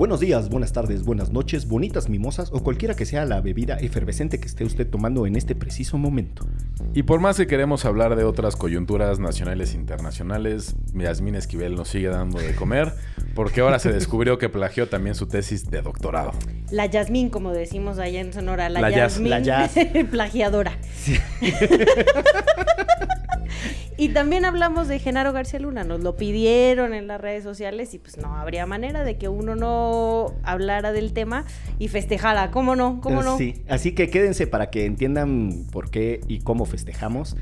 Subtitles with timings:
[0.00, 4.40] Buenos días, buenas tardes, buenas noches, bonitas mimosas o cualquiera que sea la bebida efervescente
[4.40, 6.46] que esté usted tomando en este preciso momento.
[6.94, 11.88] Y por más que queremos hablar de otras coyunturas nacionales e internacionales, Yasmín Esquivel nos
[11.88, 12.94] sigue dando de comer,
[13.34, 16.32] porque ahora se descubrió que plagió también su tesis de doctorado.
[16.70, 19.68] La Yasmín, como decimos allá en Sonora, la, La Yas- Yasmín la
[20.10, 20.78] plagiadora.
[24.00, 27.98] y también hablamos de Genaro García Luna, nos lo pidieron en las redes sociales y
[27.98, 31.44] pues no habría manera de que uno no hablara del tema
[31.78, 33.02] y festejara, ¿cómo no?
[33.02, 33.36] ¿Cómo no?
[33.36, 37.36] Sí, así que quédense para que entiendan por qué y cómo festejamos.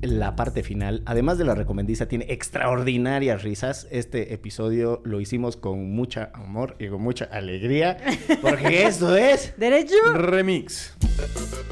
[0.00, 3.86] La parte final, además de la recomendiza, tiene extraordinarias risas.
[3.90, 7.98] Este episodio lo hicimos con mucha amor y con mucha alegría,
[8.40, 9.52] porque esto es...
[9.58, 9.96] ¿Derecho?
[10.14, 10.96] Remix.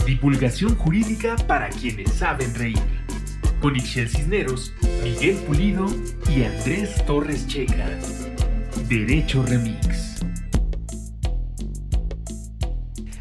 [0.04, 3.15] Divulgación jurídica para quienes saben reír.
[3.66, 5.86] Con Ixel Cisneros, Miguel Pulido
[6.30, 7.88] y Andrés Torres Checa.
[8.88, 10.20] Derecho Remix.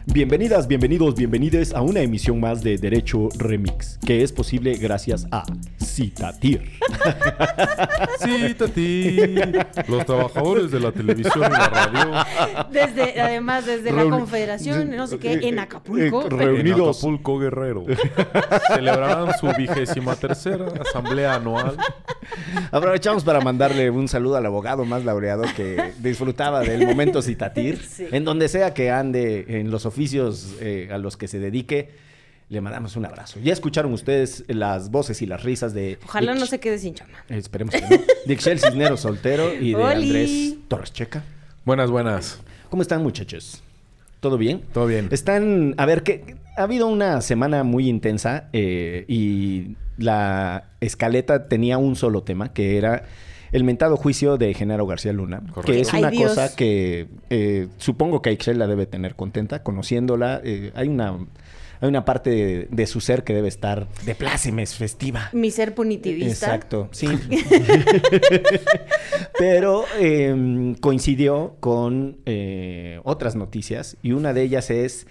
[0.05, 5.45] Bienvenidas, bienvenidos, bienvenides a una emisión más de Derecho Remix, que es posible gracias a
[5.95, 6.71] Citatir.
[8.19, 9.17] Sí, Tati.
[9.87, 12.65] Los trabajadores de la televisión y la radio.
[12.69, 16.25] Desde, además, desde la Confederación, no sé qué, en Acapulco.
[16.25, 17.01] Eh, re- Reunidos.
[17.01, 17.85] En Acapulco Guerrero.
[18.73, 21.77] Celebrarán su vigésima tercera asamblea anual.
[22.71, 27.81] Aprovechamos para mandarle un saludo al abogado más laureado que disfrutaba del momento citatir.
[27.81, 28.05] Sí.
[28.11, 32.03] En donde sea que ande, en los oficios eh, a los que se dedique,
[32.49, 33.39] le mandamos un abrazo.
[33.43, 35.97] Ya escucharon ustedes las voces y las risas de...
[36.05, 37.13] Ojalá Ix- no se quede sin chama.
[37.29, 37.87] Esperemos que no.
[38.25, 40.05] De Ixel Cisneros Soltero y de Oli.
[40.07, 41.23] Andrés Torres Checa.
[41.65, 42.39] Buenas, buenas.
[42.69, 43.63] ¿Cómo están muchachos?
[44.19, 44.61] ¿Todo bien?
[44.73, 45.07] Todo bien.
[45.11, 51.77] Están, a ver, que ha habido una semana muy intensa eh, y la escaleta tenía
[51.77, 53.03] un solo tema, que era
[53.51, 55.71] el mentado juicio de Genaro García Luna, Correcto.
[55.71, 60.41] que es una cosa que eh, supongo que Ixel la debe tener contenta, conociéndola.
[60.43, 61.17] eh, hay una...
[61.81, 65.29] Hay una parte de, de su ser que debe estar de plácemes, festiva.
[65.33, 66.47] Mi ser punitivista.
[66.47, 67.07] Exacto, sí.
[69.37, 75.07] Pero eh, coincidió con eh, otras noticias y una de ellas es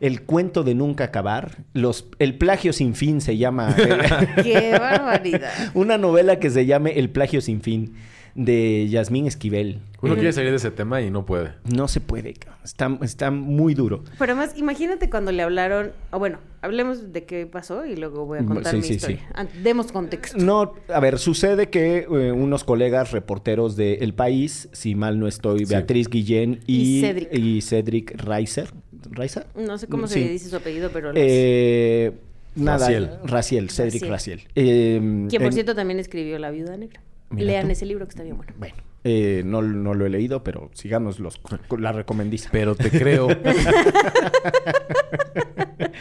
[0.00, 1.64] el cuento de nunca acabar.
[1.72, 3.74] Los, el plagio sin fin se llama.
[4.42, 5.50] ¡Qué barbaridad!
[5.74, 7.94] una novela que se llame El plagio sin fin
[8.34, 9.80] de Yasmín Esquivel.
[10.06, 11.52] Uno Eh, quiere salir de ese tema y no puede.
[11.64, 12.34] No se puede,
[12.64, 14.02] está, está muy duro.
[14.18, 18.38] Pero además, imagínate cuando le hablaron, o bueno, hablemos de qué pasó y luego voy
[18.38, 19.18] a contar Sí, mi sí, historia.
[19.18, 19.24] sí.
[19.34, 20.38] Ah, Demos contexto.
[20.38, 25.26] No, a ver, sucede que eh, unos colegas reporteros de El País, si mal no
[25.26, 25.64] estoy, Sí.
[25.66, 27.28] Beatriz Guillén y, Y Cedric.
[27.34, 28.68] y Cedric Reiser.
[29.10, 29.46] ¿Reiser?
[29.54, 30.14] No sé cómo Sí.
[30.22, 31.12] se dice su apellido, pero...
[31.12, 32.12] lo Eh,
[32.56, 33.10] nada, Raciel.
[33.24, 34.38] Raciel, Cedric Raciel.
[34.40, 34.52] Raciel.
[34.56, 34.98] Eh.
[35.28, 37.00] Quien, por en- cierto, también escribió La Viuda Negra.
[37.30, 37.72] Mira Lean tú.
[37.72, 38.52] ese libro que está bien bueno.
[38.58, 38.74] Bueno,
[39.08, 41.40] eh, no, no lo he leído, pero sigamos los,
[41.78, 42.48] la recomendiza.
[42.50, 43.28] Pero te creo.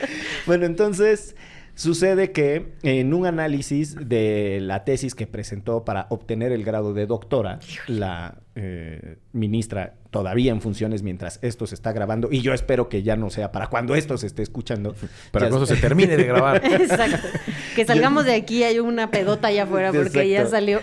[0.46, 1.36] Bueno, entonces
[1.76, 7.06] sucede que en un análisis de la tesis que presentó para obtener el grado de
[7.06, 12.88] doctora, la eh, ministra todavía en funciones mientras esto se está grabando, y yo espero
[12.88, 14.96] que ya no sea para cuando esto se esté escuchando.
[15.32, 16.62] Para cuando se termine de grabar.
[16.82, 17.28] Exacto.
[17.76, 20.80] Que salgamos de aquí hay una pedota allá afuera porque ya salió.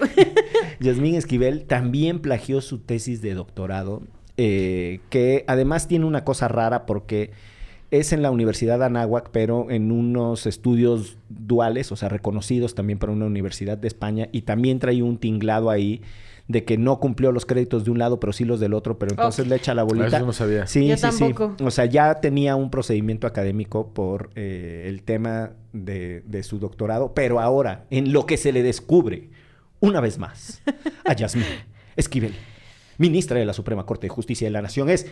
[0.81, 4.03] Yasmín Esquivel también plagió su tesis de doctorado,
[4.37, 7.31] eh, que además tiene una cosa rara porque
[7.93, 12.99] es en la Universidad de Anáhuac, pero en unos estudios duales, o sea, reconocidos también
[12.99, 16.01] para una universidad de España, y también trae un tinglado ahí
[16.49, 19.13] de que no cumplió los créditos de un lado, pero sí los del otro, pero
[19.13, 20.17] entonces le echa la bolita.
[20.17, 20.67] Eso no sabía.
[20.67, 21.55] Sí, Yo sí, tampoco.
[21.59, 21.65] sí.
[21.65, 27.13] O sea, ya tenía un procedimiento académico por eh, el tema de, de su doctorado,
[27.13, 29.29] pero ahora, en lo que se le descubre,
[29.81, 30.63] una vez más,
[31.05, 31.45] a Yasmín
[31.95, 32.33] Esquivel,
[32.97, 35.07] ministra de la Suprema Corte de Justicia de la Nación, es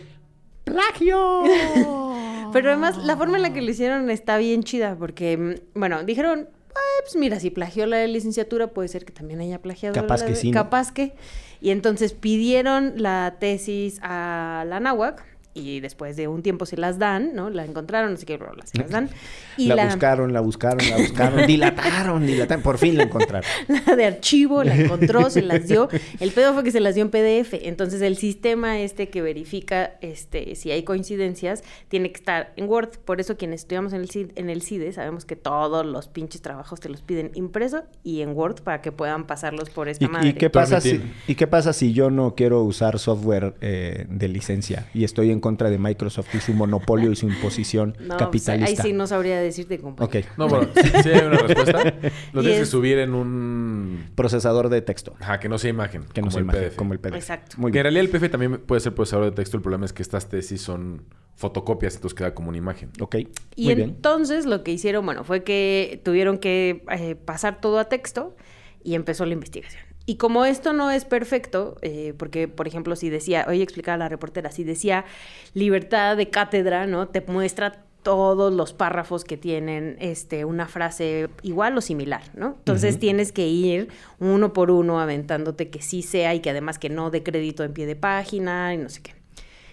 [0.63, 1.43] plagio.
[2.51, 6.03] Pero además, la forma en la que lo hicieron está bien chida porque, mm, bueno,
[6.03, 10.21] dijeron, "Ah, pues mira, si plagió la licenciatura, puede ser que también haya plagiado Capaz
[10.21, 10.51] la que de- sí.
[10.51, 11.13] Capaz que.
[11.61, 15.23] Y entonces pidieron la tesis a la náhuac
[15.53, 17.49] y después de un tiempo se las dan, ¿no?
[17.49, 19.09] La encontraron, así que bla, se las dan.
[19.57, 23.49] Y la, la, buscaron, la buscaron, la buscaron, dilataron, dilataron, por fin la encontraron.
[23.87, 25.89] la de archivo la encontró, se las dio.
[26.19, 27.53] El pedo fue que se las dio en PDF.
[27.61, 32.99] Entonces el sistema este que verifica este si hay coincidencias tiene que estar en Word.
[33.03, 36.41] Por eso quienes estudiamos en el, CID en el CIDE sabemos que todos los pinches
[36.41, 40.07] trabajos te los piden impreso y en Word para que puedan pasarlos por esta ¿Y,
[40.07, 40.29] madre.
[40.29, 41.01] y qué pasa si.
[41.27, 45.40] ¿Y qué pasa si yo no quiero usar software eh, de licencia y estoy en
[45.41, 48.81] contra de Microsoft y su monopolio y su imposición No, pues, capitalista.
[48.83, 50.19] ahí sí no sabría decirte, compañero.
[50.29, 50.37] Ok.
[50.37, 51.83] No, bueno, sí, sí hay una respuesta.
[52.33, 54.05] Lo tienes que subir en un...
[54.15, 55.15] Procesador de texto.
[55.19, 56.03] Ajá, que no sea imagen.
[56.03, 56.75] Que no como se el imagine, PDF.
[56.77, 57.15] como el PDF.
[57.15, 57.55] Exacto.
[57.57, 57.93] Muy que en bien.
[57.95, 59.57] realidad el PDF también puede ser procesador de texto.
[59.57, 61.03] El problema es que estas tesis son
[61.35, 62.91] fotocopias, entonces queda como una imagen.
[62.99, 63.15] Ok.
[63.55, 63.89] Y Muy bien.
[63.89, 68.35] entonces lo que hicieron, bueno, fue que tuvieron que eh, pasar todo a texto
[68.83, 69.83] y empezó la investigación.
[70.05, 74.09] Y como esto no es perfecto, eh, porque, por ejemplo, si decía, hoy explicaba la
[74.09, 75.05] reportera, si decía
[75.53, 77.07] libertad de cátedra, ¿no?
[77.07, 82.55] Te muestra todos los párrafos que tienen este, una frase igual o similar, ¿no?
[82.57, 83.89] Entonces tienes que ir
[84.19, 87.73] uno por uno aventándote que sí sea y que además que no dé crédito en
[87.73, 89.20] pie de página y no sé qué.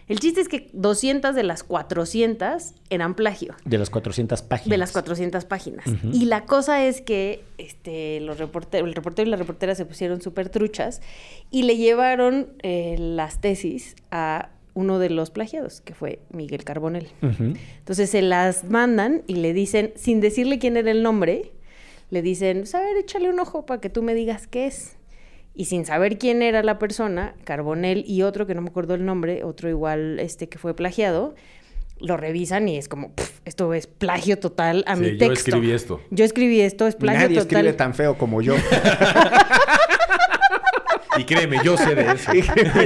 [0.08, 3.55] El chiste es que 200 de las 400 eran plagio.
[3.64, 4.70] De las 400 páginas.
[4.70, 5.84] De las 400 páginas.
[6.12, 10.22] Y la cosa es que este, los reporteros, el reportero y la reportera se pusieron
[10.22, 11.02] súper truchas
[11.50, 17.08] y le llevaron eh, las tesis a uno de los plagiados, que fue Miguel Carbonell.
[17.20, 17.55] Ujú.
[17.78, 21.52] Entonces se las mandan y le dicen, sin decirle quién era el nombre,
[22.10, 24.98] le dicen, pues, a ver, échale un ojo para que tú me digas qué es.
[25.58, 29.05] Y sin saber quién era la persona, Carbonell y otro que no me acuerdo el
[29.05, 31.34] nombre, otro igual este que fue plagiado,
[31.99, 35.32] lo revisan y es como, "Pf, esto es plagio total a Sí, mi yo texto.
[35.34, 36.00] escribí esto.
[36.12, 37.56] Yo escribí esto, es plagio Nadie total.
[37.58, 38.55] escribe tan feo como yo.
[41.19, 42.32] Y créeme, yo sé de eso.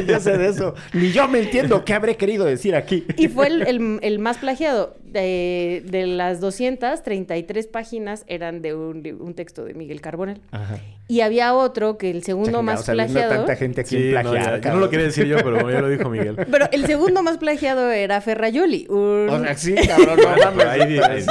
[0.07, 0.75] yo sé de eso.
[0.93, 3.05] Ni yo me entiendo qué habré querido decir aquí.
[3.17, 4.97] Y fue el, el- el más plagiado.
[5.13, 10.41] De, de las 233 páginas eran de un, texto de Miguel Carbonell.
[10.53, 10.79] Ajá.
[11.07, 13.29] Y había otro que el segundo más plagiado.
[13.29, 15.81] tanta gente aquí Sí, en no, ya- yo no lo quería decir yo, pero ya
[15.83, 16.37] lo dijo Miguel.
[16.51, 18.87] Pero el segundo más plagiado era Ferrayoli.
[18.89, 21.27] un- O sea, sí, cabrón, no pero hay- hay- niveles.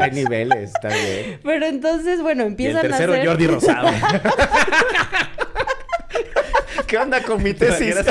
[0.00, 1.38] Hay niveles, está bien.
[1.42, 3.28] Pero entonces, bueno, Y el empiezan tercero, a hacer...
[3.28, 3.88] Jordi Rosado.
[6.92, 7.96] ¿Qué onda con mi tesis?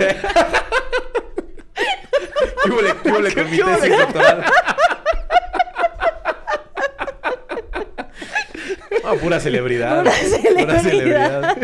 [2.63, 4.43] ¿Qué hubo le- qué hubo le con mi ¿Qué hubo le- tesis doctoral?
[9.21, 9.99] Pura celebridad.
[10.03, 10.81] Pura celebridad.
[10.81, 11.57] celebridad.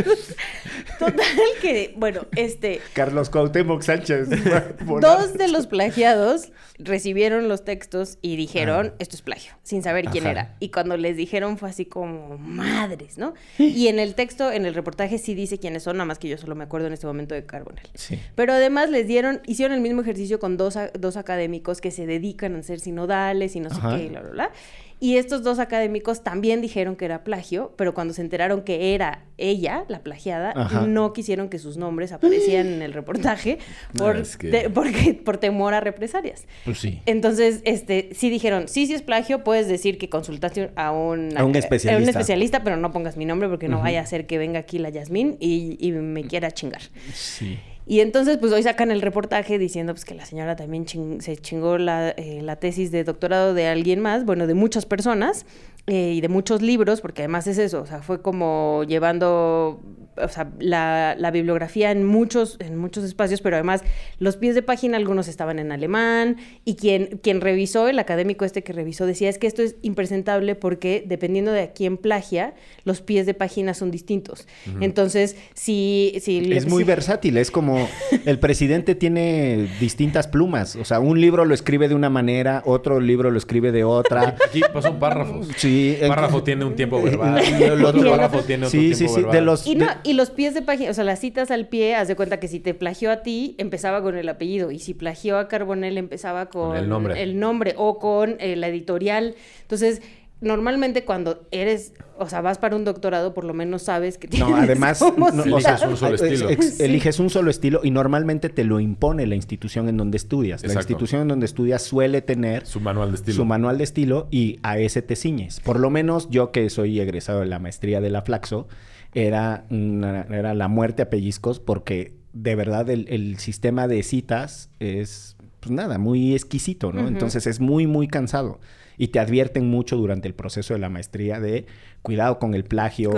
[0.99, 1.25] Total
[1.61, 2.81] que, bueno, este...
[2.93, 4.29] Carlos Cuauhtémoc Sánchez.
[5.01, 8.95] Dos de los plagiados recibieron los textos y dijeron, Ah.
[8.99, 10.31] esto es plagio, sin saber quién Ajá.
[10.31, 10.55] era.
[10.59, 13.33] Y cuando les dijeron fue así como, madres, ¿no?
[13.57, 16.37] Y en el texto, en el reportaje sí dice quiénes son, nada más que yo
[16.37, 17.87] solo me acuerdo en este momento de Carbonell.
[17.95, 18.19] Sí.
[18.35, 22.05] Pero además les dieron, hicieron el mismo ejercicio con dos, a- dos académicos que se
[22.05, 23.97] dedican a ser sinodales y no sé Ajá.
[23.97, 24.51] qué, y bla, bla, bla.
[24.99, 29.25] Y estos dos académicos también dijeron que era plagio, pero cuando se enteraron que era
[29.37, 30.87] ella, la plagiada, Ajá.
[30.87, 33.59] no quisieron que sus nombres aparecieran en el reportaje
[33.93, 36.45] No, por, es que- te- porque, por temor a represalias.
[36.65, 36.99] Pues sí.
[37.05, 41.45] Entonces, este, sí dijeron, sí, sí es plagio, puedes decir que consultaste a un, A
[41.45, 42.01] un especialista.
[42.03, 44.79] un especialista, pero no pongas mi nombre porque no vaya a ser que venga aquí
[44.79, 46.81] la Yasmín y, y me quiera chingar.
[47.13, 47.59] Sí.
[47.89, 51.37] Y entonces, pues hoy sacan el reportaje diciendo pues, que la señora también chin- se
[51.37, 55.45] chingó la, eh, la tesis de doctorado de alguien más, bueno, de muchas personas
[55.87, 59.81] eh, y de muchos libros, porque además es eso, o sea, fue como llevando,
[60.21, 63.83] o sea, la, la bibliografía en muchos, en muchos espacios, pero además
[64.19, 68.63] los pies de página, algunos estaban en alemán, y quien, quien revisó, el académico este
[68.63, 72.99] que revisó, decía, es que esto es impresentable porque dependiendo de a quién plagia, los
[73.01, 74.45] pies de página son distintos.
[74.81, 76.15] Entonces, si...
[76.21, 77.87] si le- Es muy si- versátil, es como
[78.25, 82.99] el presidente tiene distintas plumas, o sea, un libro lo escribe de una manera, otro
[82.99, 84.35] libro lo escribe de otra.
[84.49, 85.47] Aquí pasan párrafos.
[85.55, 87.41] Sí, el- Párrafo tiene un tiempo verbal.
[87.59, 89.31] Y el otro otro- párrafo tiene otro Sí, tiempo sí, sí, verbal.
[89.35, 91.67] de los Y, no, de- y los pies de página, o sea, las citas al
[91.67, 94.71] pie, haz de cuenta que si te plagió a ti, empezaba con el apellido.
[94.71, 97.21] Y si plagió a Carbonell, empezaba con, Con el nombre.
[97.21, 99.35] el nombre o con eh, la editorial.
[99.61, 100.01] Entonces,
[100.39, 104.47] normalmente cuando eres, o sea, vas para un doctorado, por lo menos sabes que tienes
[104.49, 105.89] No, además, cómo no, Eliges citar.
[105.89, 106.49] un solo estilo.
[106.49, 106.83] ex- Sí.
[106.83, 110.63] eliges un solo estilo y normalmente te lo impone la institución en donde estudias.
[110.65, 113.35] La institución en donde estudias suele tener Su manual de estilo.
[113.35, 115.59] su manual de estilo y a ese te ciñes.
[115.59, 118.67] Por lo menos yo que soy egresado de la maestría de la Flaxo,
[119.13, 124.69] era, una- era la muerte a pellizcos porque de verdad el, el sistema de citas
[124.79, 127.07] es, pues nada, muy exquisito, ¿no?
[127.07, 128.59] Entonces es muy, muy cansado.
[128.97, 131.65] Y te advierten mucho durante el proceso de la maestría de
[132.01, 133.11] cuidado con el plagio,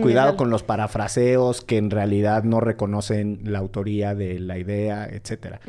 [0.00, 5.60] Cuidado con los parafraseos que en realidad no reconocen la autoría de la idea, etcétera.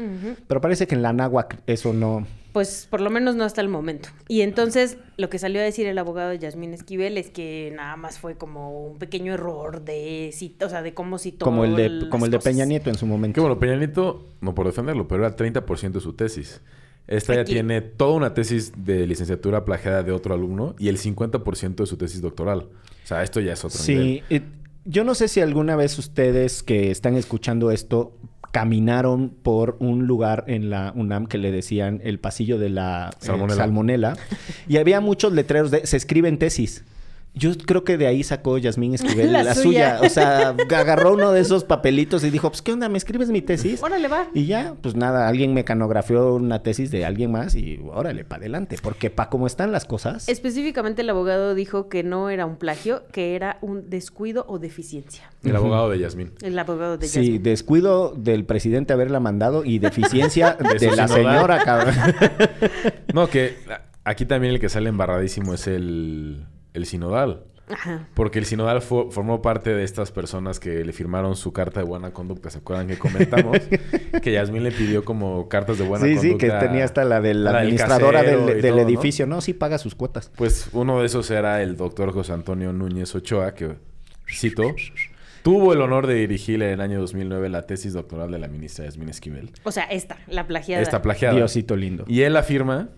[0.47, 2.27] Pero parece que en la náhuac eso no...
[2.53, 4.09] Pues por lo menos no hasta el momento.
[4.27, 7.95] Y entonces lo que salió a decir el abogado de Yasmín Esquivel es que nada
[7.97, 11.75] más fue como un pequeño error de cita, o sea, de cómo citó Como el
[11.75, 12.39] de, como el de.
[12.39, 13.35] Peña Nieto en su momento.
[13.35, 16.61] Que bueno, Peña Nieto, no por defenderlo, pero era 30% de su tesis.
[17.07, 21.75] Esta ya tiene toda una tesis de licenciatura plagiada de otro alumno y el 50%
[21.75, 22.67] de su tesis doctoral.
[23.03, 24.23] O sea, esto ya es otro nivel.
[24.29, 24.41] Sí,
[24.83, 28.13] yo no sé si alguna vez ustedes que están escuchando esto
[28.51, 33.17] caminaron por un lugar en la UNAM que le decían el pasillo de la eh,
[33.19, 33.55] Salmonela.
[33.55, 34.17] salmonela.
[34.67, 36.83] Y había muchos letreros de se escriben tesis.
[37.37, 39.97] Yo creo que de ahí sacó Yasmín Esquivel la, La suya.
[39.97, 40.07] suya.
[40.07, 42.89] O sea, agarró uno de esos papelitos y dijo, pues, ¿qué onda?
[42.89, 43.81] ¿Me escribes mi tesis?
[43.83, 44.27] Órale, va.
[44.33, 48.77] Y ya, pues nada, alguien mecanografió una tesis de alguien más y órale, para adelante.
[48.81, 50.27] Porque para cómo están las cosas...
[50.29, 55.29] Específicamente el abogado dijo que no era un plagio, que era un descuido o deficiencia.
[55.43, 56.31] El abogado de Yasmín.
[56.41, 57.43] El abogado de Sí, Yasmín.
[57.43, 61.93] descuido del presidente haberla mandado y deficiencia De de, la señora, cabrón.
[63.13, 63.55] No, que
[64.03, 66.45] aquí también el que sale embarradísimo es el,
[66.77, 67.43] el sinodal.
[67.69, 68.07] Ajá.
[68.13, 71.85] Porque el sinodal fo- formó parte de estas personas que le firmaron su carta de
[71.85, 72.49] buena conducta.
[72.49, 73.57] ¿Se acuerdan que comentamos?
[74.23, 76.45] que Yasmín le pidió como cartas de buena Sí, conducta.
[76.47, 78.81] sí, que tenía hasta la de la administradora del, y del todo, ¿no?
[78.87, 79.27] edificio.
[79.27, 79.41] ¿no?
[79.41, 80.31] sí paga sus cuotas.
[80.37, 83.75] Pues uno de esos era el doctor José Antonio Núñez Ochoa, que
[84.33, 84.63] cito,
[85.43, 88.85] tuvo el honor de dirigir en el año 2009 la tesis doctoral de la ministra
[88.85, 89.51] Yasmín Esquivel.
[89.63, 90.81] O sea, esta, la plagiada.
[90.81, 91.35] Esta plagiada.
[91.35, 92.05] Diosito lindo.
[92.07, 92.89] Y él afirma,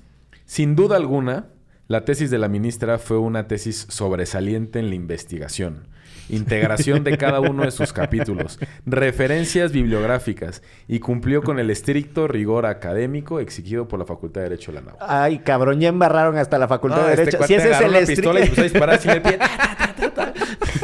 [0.45, 1.47] sin duda alguna,
[1.89, 5.87] la tesis de la ministra fue una tesis sobresaliente en la investigación,
[6.29, 12.67] integración de cada uno de sus capítulos, referencias bibliográficas y cumplió con el estricto rigor
[12.67, 14.97] académico exigido por la Facultad de Derecho de la NAU.
[14.99, 17.43] Ay, cabrón, ya embarraron hasta la Facultad de Derecho.
[17.47, 18.33] si ese es el este estricto...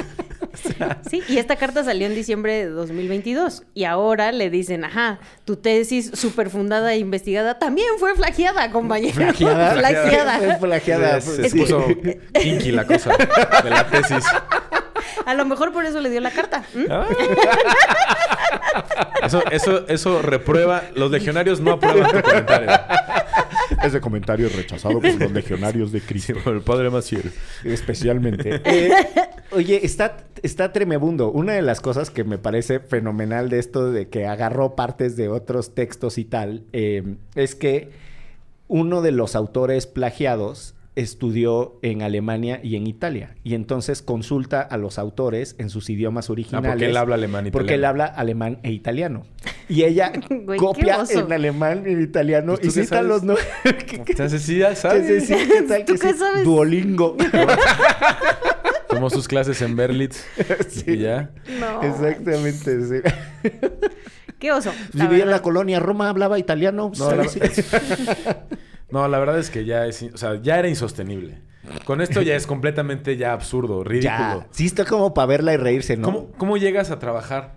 [1.09, 3.63] Sí, y esta carta salió en diciembre de 2022.
[3.73, 9.15] Y ahora le dicen, ajá, tu tesis súper fundada e investigada también fue plagiada, compañero.
[9.15, 10.39] Plagiada.
[10.45, 11.21] Es plagiada.
[11.21, 11.85] Se que- puso
[12.33, 13.11] kinky la cosa
[13.63, 14.23] de la tesis.
[15.25, 16.63] A lo mejor por eso le dio la carta.
[16.89, 17.05] Ah.
[19.23, 20.83] Eso, eso, eso reprueba.
[20.95, 22.69] Los legionarios no aprueban tu comentario.
[23.85, 26.33] Ese comentario es rechazado por los legionarios de Cristo.
[26.43, 27.31] Por el padre Maciel.
[27.63, 28.61] Especialmente.
[28.65, 28.91] Eh,
[29.51, 31.31] oye, está, está tremebundo.
[31.31, 35.29] Una de las cosas que me parece fenomenal de esto de que agarró partes de
[35.29, 37.91] otros textos y tal, eh, es que
[38.67, 43.35] uno de los autores plagiados estudió en Alemania y en Italia.
[43.43, 46.69] Y entonces consulta a los autores en sus idiomas originales.
[46.69, 49.25] Ah, porque él habla alemán y Porque él habla alemán e italiano.
[49.67, 53.07] Y ella Güey, copia en alemán y en italiano Pues, ¿tú y cita sabes?
[53.09, 53.23] los...
[53.23, 53.35] No...
[54.07, 55.27] Entonces sí, ya ¿Qué sabes.
[55.27, 56.19] ¿qué tal ¿Tú que qué sí?
[56.19, 56.43] sabes?
[56.45, 57.17] Duolingo.
[58.87, 60.23] Tomó sus clases en Berlitz.
[60.87, 61.31] Y ya.
[61.59, 61.81] No.
[61.83, 63.49] Exactamente, sí.
[64.39, 64.71] Qué oso.
[64.93, 66.91] Vivía en la colonia Roma, hablaba italiano.
[66.97, 67.39] No, la, Sí.
[68.91, 71.41] No, la verdad es que ya es, o sea, ya era insostenible.
[71.85, 74.13] Con esto ya es completamente ya absurdo, ridículo.
[74.41, 74.47] Ya.
[74.51, 76.05] Sí, está como para verla y reírse, ¿no?
[76.05, 77.55] ¿Cómo, ¿Cómo llegas a trabajar?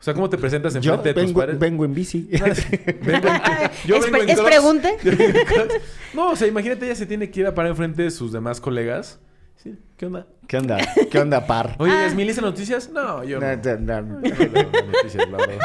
[0.00, 1.58] O sea, ¿cómo te presentas Yo enfrente de tus padres?
[1.58, 2.28] vengo en bici.
[3.02, 4.50] Vengo en- yo ¿Es vengo pre- en es Crocs.
[4.50, 4.96] pregunte?
[5.04, 5.74] Yo vengo en Crocs.
[6.14, 8.60] No, o sea, imagínate, ella se tiene que ir a parar enfrente de sus demás
[8.60, 9.20] colegas.
[9.56, 10.26] Sí, ¿Qué onda?
[10.48, 10.76] ¿Qué onda?
[11.10, 11.76] ¿Qué onda, par?
[11.78, 12.02] Oye, Ah.
[12.06, 12.90] ¿Yasmín dice noticias?
[12.90, 13.46] No, yo no.
[13.56, 14.20] No, no, no.
[14.20, 15.58] No noticias, la verdad.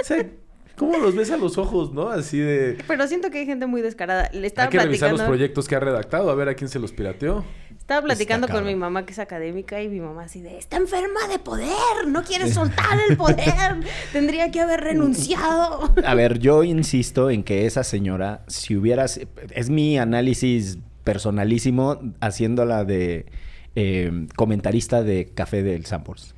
[0.00, 0.26] O sea,
[0.76, 2.08] ¿cómo los ves a los ojos, no?
[2.08, 2.78] Así de...
[2.86, 4.30] Pero siento que hay gente muy descarada.
[4.32, 6.78] Le estaba Hay que revisar los proyectos que ha redactado, a ver a quién se
[6.78, 7.44] los pirateó.
[7.78, 10.76] estaba platicando Está con mi mamá que es académica y mi mamá así de, está
[10.76, 13.80] enferma de poder, no quiere soltar el poder,
[14.12, 15.92] tendría que haber renunciado.
[16.04, 19.20] A ver, yo insisto en que esa señora, si hubieras...
[19.50, 23.26] Es mi análisis personalísimo haciéndola de
[23.74, 26.34] eh, comentarista de Café del Sambors.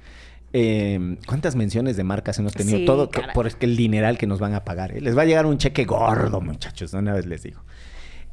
[0.57, 2.79] Eh, ¿Cuántas menciones de marcas hemos tenido?
[2.79, 3.35] Sí, Todo caray.
[3.35, 4.97] por el dineral que nos van a pagar.
[4.97, 5.01] ¿eh?
[5.01, 6.93] Les va a llegar un cheque gordo, muchachos.
[6.95, 7.61] Una vez les digo.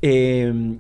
[0.04, 0.78] Eh,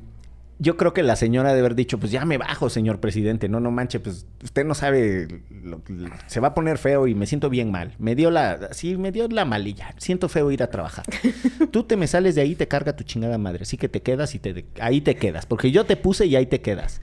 [0.60, 3.50] yo creo que la señora debe haber dicho, pues ya me bajo, señor presidente.
[3.50, 5.82] No, no manche, pues usted no sabe, lo-
[6.28, 7.96] se va a poner feo y me siento bien mal.
[7.98, 9.96] Me dio la, sí, me dio la malilla.
[9.98, 11.06] Siento feo ir a trabajar.
[11.72, 13.64] Tú te me sales de ahí, te carga tu chingada madre.
[13.64, 15.48] Así que te quedas y te, ahí te quedas.
[15.48, 17.02] Porque yo te puse y ahí te quedas.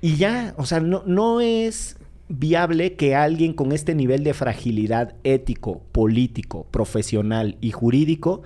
[0.00, 1.96] Y ya, o sea, no, no es
[2.28, 8.42] viable que alguien con este nivel de fragilidad ético, político, profesional y jurídico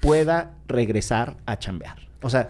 [0.00, 2.08] pueda regresar a chambear.
[2.22, 2.48] O sea,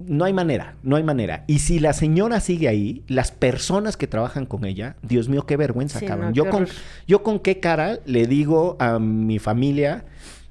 [0.00, 1.44] no hay manera, no hay manera.
[1.46, 5.56] Y si la señora sigue ahí, las personas que trabajan con ella, Dios mío, qué
[5.56, 6.28] vergüenza, Sí, cabrón.
[6.28, 6.66] no, yo, con,
[7.06, 10.04] yo con qué cara le digo a mi familia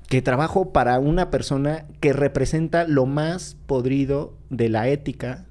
[0.10, 5.46] que trabajo para una persona que representa lo más podrido de la ética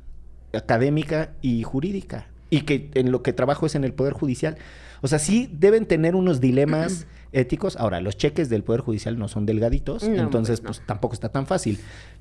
[0.52, 2.26] académica y jurídica.
[2.50, 4.56] Y que en lo que trabajo es en el Poder Judicial.
[5.02, 7.76] O sea, sí deben tener unos dilemas éticos.
[7.76, 10.78] Ahora, los cheques del Poder Judicial no son delgaditos, No, entonces pues no.
[10.78, 11.78] pues tampoco está tan fácil.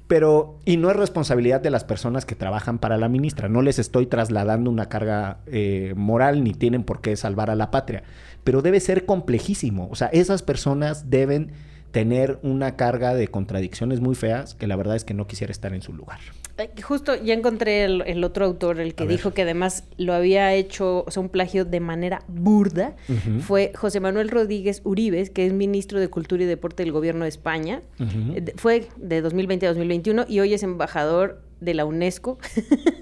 [0.07, 3.49] Pero, y no es responsabilidad de las personas que trabajan para la ministra.
[3.49, 7.71] No les estoy trasladando una carga eh, moral ni tienen por qué salvar a la
[7.71, 8.03] patria.
[8.43, 9.87] Pero debe ser complejísimo.
[9.89, 11.51] O sea, esas personas deben
[11.91, 15.73] tener una carga de contradicciones muy feas que la verdad es que no quisiera estar
[15.73, 16.19] en su lugar.
[16.83, 19.17] Justo ya encontré el, el otro autor, el que A ver.
[19.17, 22.95] dijo que además lo había hecho, o sea, un plagio de manera burda,
[23.41, 27.29] fue José Manuel Rodríguez Uribes, que es ministro de Cultura y Deporte del gobierno de
[27.29, 27.81] España.
[27.99, 32.37] Eh, Fue de 2020 a 2021 y hoy es embajador de la UNESCO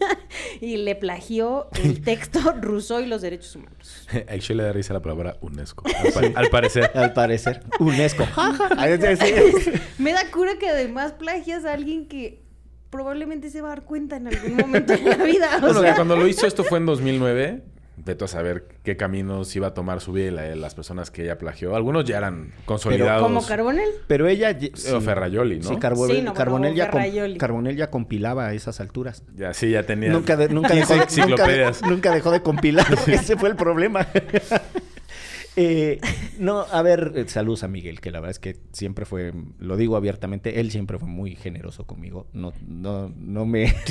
[0.62, 4.08] y le plagió el texto Rousseau y los derechos humanos.
[4.30, 5.84] A Ixchel le da risa la palabra UNESCO.
[5.88, 6.92] Al, pa- al parecer.
[6.94, 7.62] Al parecer.
[7.80, 8.26] UNESCO.
[9.98, 12.43] Me da cura que además plagias a alguien que
[12.94, 15.50] probablemente se va a dar cuenta en algún momento de la vida.
[15.58, 15.90] o Bueno, sea.
[15.90, 17.64] que cuando lo hizo esto fue en 2009.
[17.96, 21.38] Vete a saber qué caminos iba a tomar su vida y las personas que ella
[21.38, 21.76] plagió.
[21.76, 23.22] Algunos ya eran consolidados.
[23.22, 23.88] ¿Como Carbonel?
[24.08, 24.58] Pero ella...
[24.94, 25.70] O Ferrayoli, ¿no?
[25.70, 27.38] Sí, Carbonel, Sí, no, Carbonel, bueno, ya com- Ferrayoli.
[27.38, 29.24] Carbonel ya compilaba a esas alturas.
[29.36, 30.10] Ya, sí, ya tenía.
[30.12, 32.86] Nunca, de- nunca, 15 dejó, nunca, de- nunca dejó de compilar.
[33.08, 34.08] Ese fue el problema.
[35.56, 36.00] Eh,
[36.40, 39.78] no, a ver, eh, saludos a Miguel, que la verdad es que siempre fue, lo
[39.78, 42.28] digo abiertamente, él siempre fue muy generoso conmigo.
[42.34, 43.74] No, no, no me.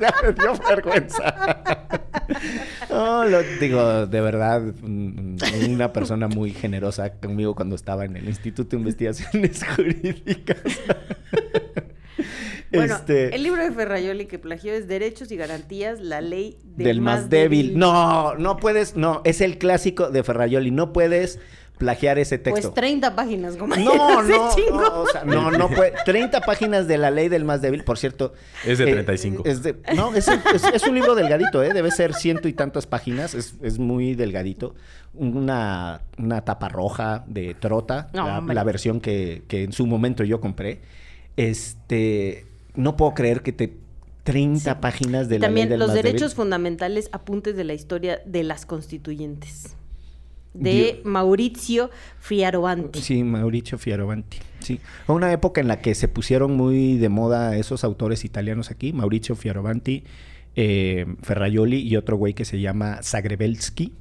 [0.00, 1.34] Ya me dio vergüenza.
[2.88, 5.38] No, lo digo, de verdad, mm,
[5.70, 10.58] una persona muy generosa conmigo cuando estaba en el Instituto de Investigaciones Jurídicas.
[12.72, 16.86] Bueno, Este- el libro de Ferrayoli que plagió es Derechos y Garantías, la ley del,
[16.86, 17.78] del, más, débil.
[17.78, 21.38] No, no puedes, no, es el clásico de Ferrayoli, no puedes
[21.78, 22.60] plagiar ese texto.
[22.60, 25.92] Pues 30 páginas, como no, no, no, o sea, no, no puede.
[26.04, 28.32] 30 páginas de la ley del más débil, por cierto.
[28.66, 29.44] Es de eh, 35.
[29.46, 31.72] es de- no, es, es- es un libro delgadito, ¿eh?
[31.72, 34.74] Debe ser ciento y tantas páginas, es, es muy delgadito.
[35.14, 40.40] Una, una tapa roja de trota, No, la, versión que, que en su momento yo
[40.40, 40.80] compré.
[41.36, 42.44] Este,
[42.74, 43.76] no puedo creer que te...
[44.24, 46.12] 30 páginas de la ley También del los más débil.
[46.12, 49.74] derechos fundamentales, apuntes de la historia de las constituyentes.
[50.52, 53.00] De Dio- Maurizio Friarovanti.
[53.00, 53.78] Sí, Mauricio.
[53.78, 54.80] Sí.
[55.06, 58.92] Fue una época en la que se pusieron muy de moda esos autores italianos aquí,
[58.92, 60.04] Mauricio Fioravanti,
[60.56, 63.94] eh, Ferraioli y otro güey que se llama Zagrebelsky,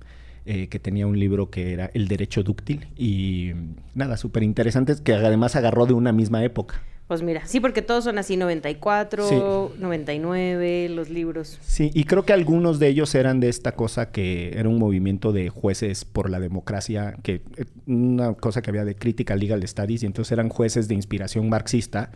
[0.45, 3.51] eh, que tenía un libro que era El Derecho Dúctil y
[3.95, 6.81] nada, súper interesante, que además agarró de una misma época.
[7.07, 9.35] Pues mira, sí, porque todos son así 94, Sí.
[9.79, 11.57] 99, los libros.
[11.61, 15.31] Sí, y creo que algunos de ellos eran de esta cosa que era un movimiento
[15.31, 20.03] de jueces por la democracia, que eh, una cosa que había de Critical Legal Studies,
[20.03, 22.11] y entonces eran jueces de inspiración marxista,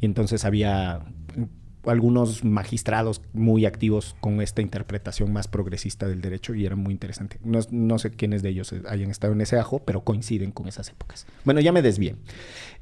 [0.00, 1.00] y entonces había
[1.36, 6.92] mm, algunos magistrados muy activos con esta interpretación más progresista del derecho y era muy
[6.92, 7.36] interesante.
[7.44, 10.66] No, no sé quiénes de ellos eh, hayan estado en ese ajo, pero coinciden con
[10.66, 11.26] esas épocas.
[11.44, 12.16] Bueno, ya me desvié.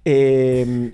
[0.04, 0.92] Eh,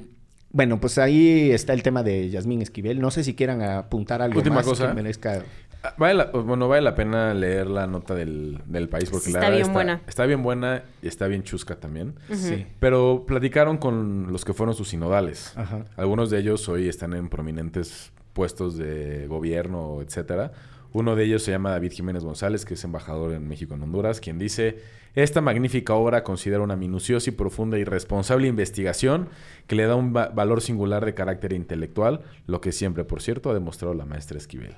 [0.54, 3.00] bueno, pues ahí está el tema de Yasmín Esquivel.
[3.00, 4.86] No sé si quieran apuntar algo Última más cosa.
[4.88, 5.42] que merezca.
[5.82, 9.32] Ah, Vale la, bueno, vale la pena leer la nota del, del país porque Sí,
[9.32, 10.00] la está verdad bien buena.
[10.06, 12.14] Está bien buena y está bien chusca también.
[12.32, 12.64] Sí.
[12.80, 15.52] Pero platicaron con los que fueron sus sinodales.
[15.56, 15.84] Ajá.
[15.96, 20.52] Algunos de ellos hoy están en prominentes puestos de gobierno, etcétera.
[20.94, 24.20] Uno de ellos se llama David Jiménez González, que es embajador en México en Honduras,
[24.20, 24.78] quien dice,
[25.16, 29.28] esta magnífica obra considera una minuciosa y profunda y responsable investigación
[29.66, 33.50] que le da un va- valor singular de carácter intelectual, lo que siempre, por cierto,
[33.50, 34.76] ha demostrado la maestra Esquivel.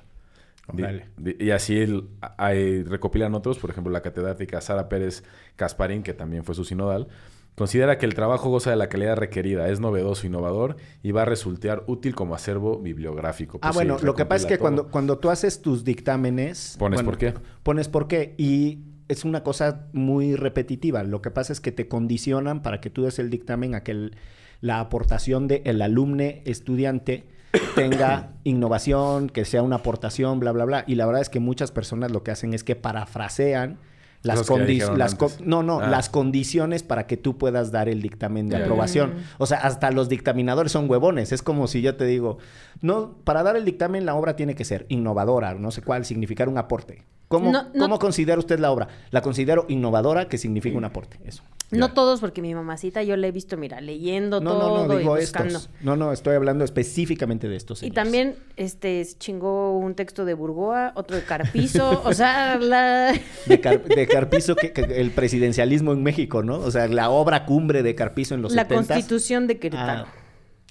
[1.39, 5.23] Y así el- hay- recopilan otros, por ejemplo, la catedrática Sara Pérez
[5.55, 7.07] Casparín, que también fue su sinodal,
[7.57, 11.25] considera que el trabajo goza de la calidad requerida, es novedoso, innovador y va a
[11.25, 13.57] resultar útil como acervo bibliográfico.
[13.57, 16.75] Ah, Pues sí, bueno, lo que pasa es que cuando, cuando tú haces tus dictámenes...
[16.77, 17.33] Pones bueno, por qué.
[17.63, 18.35] Pones por qué.
[18.37, 21.03] Y es una cosa muy repetitiva.
[21.03, 23.91] Lo que pasa es que te condicionan para que tú des el dictamen a que
[23.91, 24.15] el-
[24.61, 27.27] la aportación del alumne estudiante
[27.75, 30.83] tenga innovación, que sea una aportación, bla, bla, bla.
[30.85, 33.79] Y la verdad es que muchas personas lo que hacen es que parafrasean
[34.23, 35.15] las condiciones.
[35.15, 35.87] co- no, no, Ah.
[35.89, 39.11] las condiciones para que tú puedas dar el dictamen de aprobación.
[39.11, 39.19] Mm.
[39.37, 41.31] O sea, hasta los dictaminadores son huevones.
[41.31, 42.37] Es como si yo te digo,
[42.81, 46.49] no, para dar el dictamen la obra tiene que ser innovadora, no sé cuál, significar
[46.49, 47.03] un aporte.
[47.27, 48.87] ¿Cómo, No, no- cómo considera usted la obra?
[49.11, 51.19] La considero innovadora, que significa un aporte.
[51.25, 51.43] Eso.
[51.69, 51.93] No Ya.
[51.93, 55.17] todos, porque mi mamacita yo la he visto, mira, leyendo No, todo no, no, digo
[55.17, 55.57] y buscando.
[55.57, 55.69] estos.
[55.81, 57.79] No, no, estoy hablando específicamente de estos.
[57.79, 57.95] Y señores.
[58.03, 63.13] también este chingó un texto de Burgoa, otro de Carpizo, o sea, la
[63.45, 66.59] De, Car- de Carpizo, que, que el presidencialismo en México, ¿no?
[66.59, 68.73] O sea, la obra cumbre de Carpizo en los la 70s.
[68.75, 70.13] Constitución de Querétaro Ah,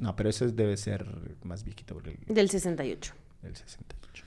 [0.00, 1.04] no, pero eso debe ser
[1.42, 3.12] más viejito, porque el, del 68.
[3.42, 4.24] el 68.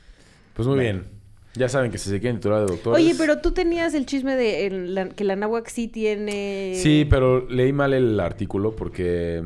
[0.54, 1.00] Pues muy Bueno.
[1.00, 1.19] bien.
[1.56, 3.04] Ya saben que si se quieren titular de doctores...
[3.04, 7.06] Oye, pero tú tenías el chisme de el- la- que la náhuac sí tiene Sí,
[7.10, 9.44] pero leí mal el artículo porque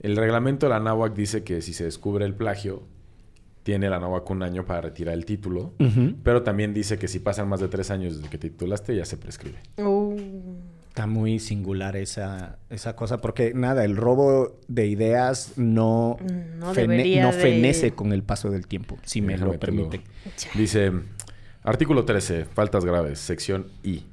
[0.00, 2.82] el reglamento de la NAWAC dice que si se descubre el plagio,
[3.62, 5.72] tiene la NAWAC un año para retirar el título.
[6.22, 9.04] Pero también dice que si pasan más de tres años desde que te titulaste, ya
[9.04, 9.58] se prescribe.
[9.78, 10.16] Uh,
[10.96, 16.72] Está muy singular esa, esa cosa, porque nada, el robo de ideas no, Mm, no
[16.72, 19.66] fene- debería no de- fenece con el paso del tiempo, si me Déjame lo te
[19.72, 20.02] lo- permiten.
[20.54, 20.92] Dice,
[21.64, 24.06] artículo 13, faltas graves, sección I.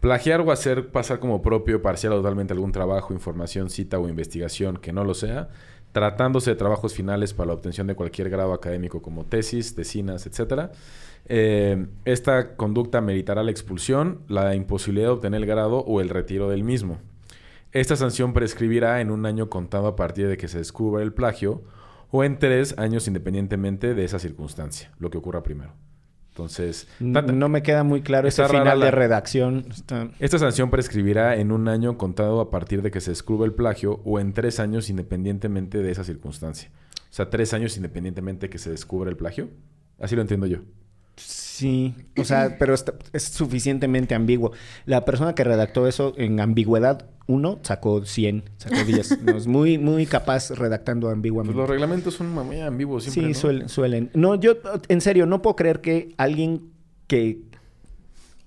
[0.00, 4.78] Plagiar o hacer pasar como propio, parcial o totalmente algún trabajo, información, cita o investigación
[4.78, 5.50] que no lo sea,
[5.92, 10.70] tratándose de trabajos finales para la obtención de cualquier grado académico como tesis, tesinas, etc.
[11.26, 16.48] Eh, esta conducta meritará la expulsión, la imposibilidad de obtener el grado o el retiro
[16.48, 16.98] del mismo.
[17.72, 21.62] Esta sanción prescribirá en un año contado a partir de que se descubra el plagio
[22.10, 25.72] o en tres años independientemente de esa circunstancia, lo que ocurra primero.
[26.30, 29.66] Entonces, No me queda muy claro ese final la- de redacción.
[29.70, 33.52] Está- esta sanción prescribirá en un año contado a partir de que se descubra el
[33.52, 36.70] plagio o en tres años independientemente de esa circunstancia.
[37.10, 39.48] O sea, tres años independientemente de que se descubra el plagio.
[39.98, 40.58] Así lo entiendo yo.
[41.16, 44.52] Sí, o sea, pero está- es suficientemente ambiguo.
[44.86, 49.22] La persona que redactó eso en ambigüedad 1 sacó 100, sacó 10.
[49.22, 51.56] No, es muy, muy capaz redactando Pues ambiguamente.
[51.56, 53.34] los reglamentos son muy ambiguos siempre, sí, ¿no?
[53.38, 54.10] suelen, suelen.
[54.14, 54.54] No, yo,
[54.88, 56.70] en serio, no puedo creer que alguien
[57.06, 57.42] que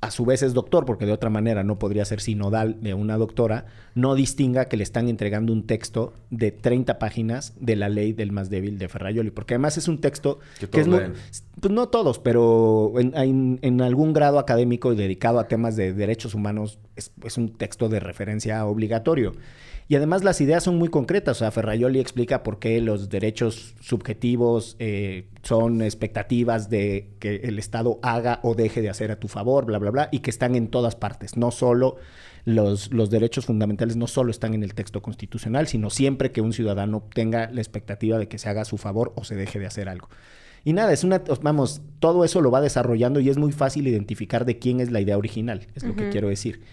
[0.05, 3.17] a su vez es doctor, porque de otra manera no podría ser sinodal de una
[3.17, 8.13] doctora, no distinga que le están entregando un texto de 30 páginas de la ley
[8.13, 10.99] del más débil de Ferrayoli, porque además es un texto Que que, es muy,
[11.59, 15.93] pues no todos, pero en, en- en algún grado académico y dedicado a temas de
[15.93, 19.33] derechos humanos es, es un texto de referencia obligatorio.
[19.88, 21.38] Y además las ideas son muy concretas.
[21.38, 27.60] O sea, Ferrayoli explica por qué los derechos subjetivos eh, son expectativas de que el
[27.60, 30.56] Estado haga o deje de hacer a tu favor, bla, bla, bla, y que están
[30.56, 31.38] en todas partes.
[31.38, 31.98] No solo
[32.45, 36.54] los, los derechos fundamentales, no solo están en el texto constitucional, sino siempre que un
[36.54, 39.67] ciudadano tenga la expectativa de que se haga a su favor o se deje de
[39.67, 40.10] hacer algo.
[40.63, 44.45] Y nada, es una, vamos, todo eso lo va desarrollando y es muy fácil identificar
[44.45, 46.63] de quién es la idea original, es lo que quiero decir.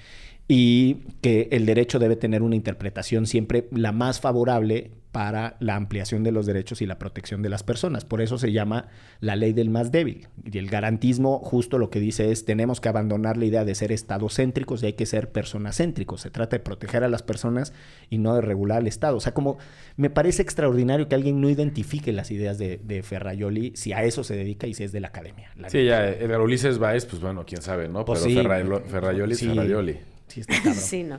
[0.49, 6.25] Y que el derecho debe tener una interpretación siempre la más favorable para la ampliación
[6.25, 8.07] de los derechos y la protección de las personas.
[8.07, 8.89] Por eso se llama
[9.21, 10.27] la ley del más débil.
[10.51, 13.93] Y el garantismo justo lo que dice es tenemos que abandonar la idea de ser
[13.93, 16.23] estadocéntricos y hay que ser personacéntricos.
[16.23, 17.75] Se trata de proteger a las personas
[18.09, 19.19] y no de regular al Estado.
[19.19, 19.59] O sea, como
[19.97, 24.25] me parece extraordinario que alguien no identifique las ideas de, de Ferrayoli si a eso
[24.25, 25.51] se dedica y si es de la academia.
[25.57, 28.07] la Sí, ya, Edgar Ulises Baez, pues bueno, quién sabe, ¿no?
[28.07, 28.39] Pues Pero sí.
[28.39, 29.49] Es Sí.
[29.49, 29.99] Ferrayoli.
[30.33, 30.75] Sí, está cabrón.
[30.81, 31.19] Sí, no.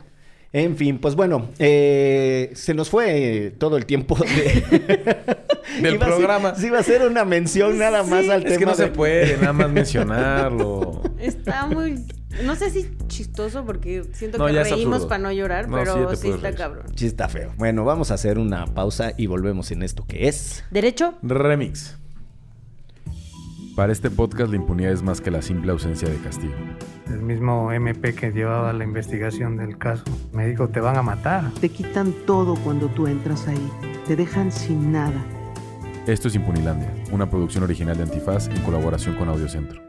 [0.55, 5.25] En fin, pues bueno, eh, se nos fue eh, todo el tiempo de-
[5.81, 6.55] Del Iba a ser- programa.
[6.55, 8.91] sí, iba a ser una mención nada más al Es que tema no se de-
[8.91, 11.01] puede nada más mencionarlo.
[11.19, 12.05] Está muy...
[12.43, 16.15] No sé si chistoso porque siento No, que es reímos para no llorar, No, pero
[16.15, 16.55] sí, está reír.
[16.57, 16.85] cabrón.
[16.95, 17.51] Sí, está feo.
[17.57, 20.63] Bueno, vamos a hacer una pausa y volvemos en esto que es.
[20.71, 21.15] ¿Derecho?
[21.23, 21.97] Remix.
[23.75, 26.53] Para este podcast la impunidad es más que la simple ausencia de castigo.
[27.07, 31.51] El mismo MP que llevaba la investigación del caso me dijo, te van a matar.
[31.59, 33.71] Te quitan todo cuando tú entras ahí.
[34.05, 35.25] Te dejan sin nada.
[36.05, 39.81] Esto es Impunilandia, una producción original de Antifaz en colaboración con Audiocentro.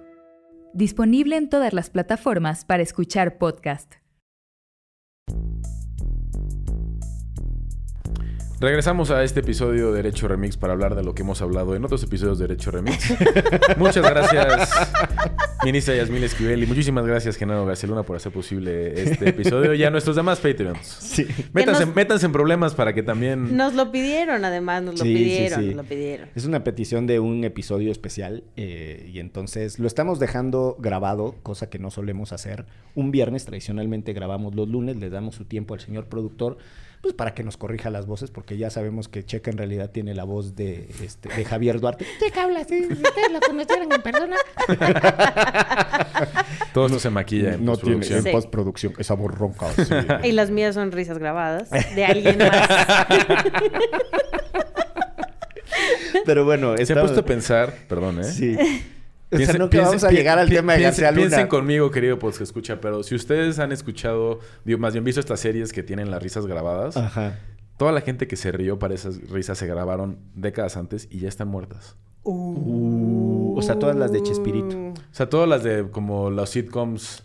[0.73, 3.97] Disponible en todas las plataformas para escuchar podcast.
[8.61, 11.85] Regresamos a este episodio de Derecho Remix para hablar de lo que hemos hablado en
[11.85, 13.13] otros episodios de Derecho Remix.
[13.77, 14.71] Muchas gracias,
[15.65, 19.83] ministra Yasmín Esquivel, y muchísimas gracias, Genaro García Luna, por hacer posible este episodio y
[19.85, 20.87] a nuestros demás Patreons.
[20.87, 21.27] Sí.
[21.53, 23.55] Métanse, nos- métanse en problemas para que también...
[23.57, 25.67] Nos lo pidieron, además, nos lo Sí, sí, pidieron, sí.
[25.67, 26.29] nos lo pidieron.
[26.35, 31.69] Es una petición de un episodio especial eh, y entonces lo estamos dejando grabado, cosa
[31.69, 32.65] que no solemos hacer.
[32.95, 36.57] Un viernes tradicionalmente grabamos los lunes, le damos su tiempo al señor productor,
[37.05, 40.15] pues para que nos corrija las voces, porque ya sabemos que Checa en realidad tiene
[40.15, 42.07] la voz de, este, de Javier Duarte.
[42.19, 44.37] Checa habla así, si ustedes lo conocieran en persona.
[46.73, 48.19] Todo esto se maquilla en no tiene postproducción.
[48.19, 48.31] en Sí.
[48.33, 49.67] postproducción esa voz ronca.
[50.25, 52.69] Y las mías son risas grabadas de alguien más.
[56.25, 58.25] Pero bueno, Se ha puesto a pensar, perdón, ¿eh?
[58.25, 58.57] Sí.
[59.35, 61.27] O sea, Piensen- nunca piensen- vamos a llegar al tema de García Luna.
[61.29, 65.21] Piensen conmigo, querido pues que escucha, pero si ustedes han escuchado, digo, más bien visto
[65.21, 67.39] estas series que tienen las risas grabadas, Ajá.
[67.77, 71.29] toda la gente que se rió para esas risas se grabaron décadas antes y ya
[71.29, 71.97] están muertas.
[72.23, 74.77] Uh, o sea, todas las de Chespirito.
[74.79, 77.23] O sea, todas las de como los sitcoms,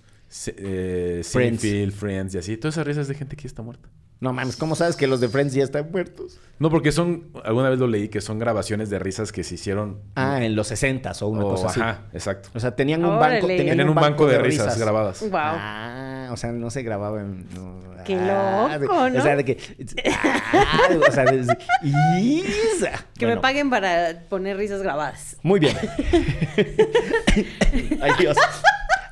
[0.57, 1.95] eh, Friends.
[1.95, 3.87] Friends y así, todas esas risas de gente que ya está muerta.
[4.21, 6.39] No mames, ¿cómo sabes que los de Friends ya están muertos?
[6.59, 10.01] No, porque son, alguna vez lo leí, que son grabaciones de risas que se hicieron.
[10.15, 11.79] Ah, en los 60 o una o- cosa así.
[11.79, 12.49] Ajá, exacto.
[12.53, 13.35] O sea, tenían un Órale.
[13.35, 15.21] banco, tenían, un banco de risas, grabadas.
[15.21, 15.31] Wow.
[15.33, 17.45] Ah, o sea, no se grababa en...
[17.55, 19.19] no, Qué ah, de- loco, ¿no?
[19.19, 19.57] O sea, de que...
[20.13, 23.05] ah, o sea, de- Isa.
[23.17, 25.37] Que Bueno, me paguen para poner risas grabadas.
[25.43, 25.77] Muy bien.
[28.01, 28.37] Ay, Dios.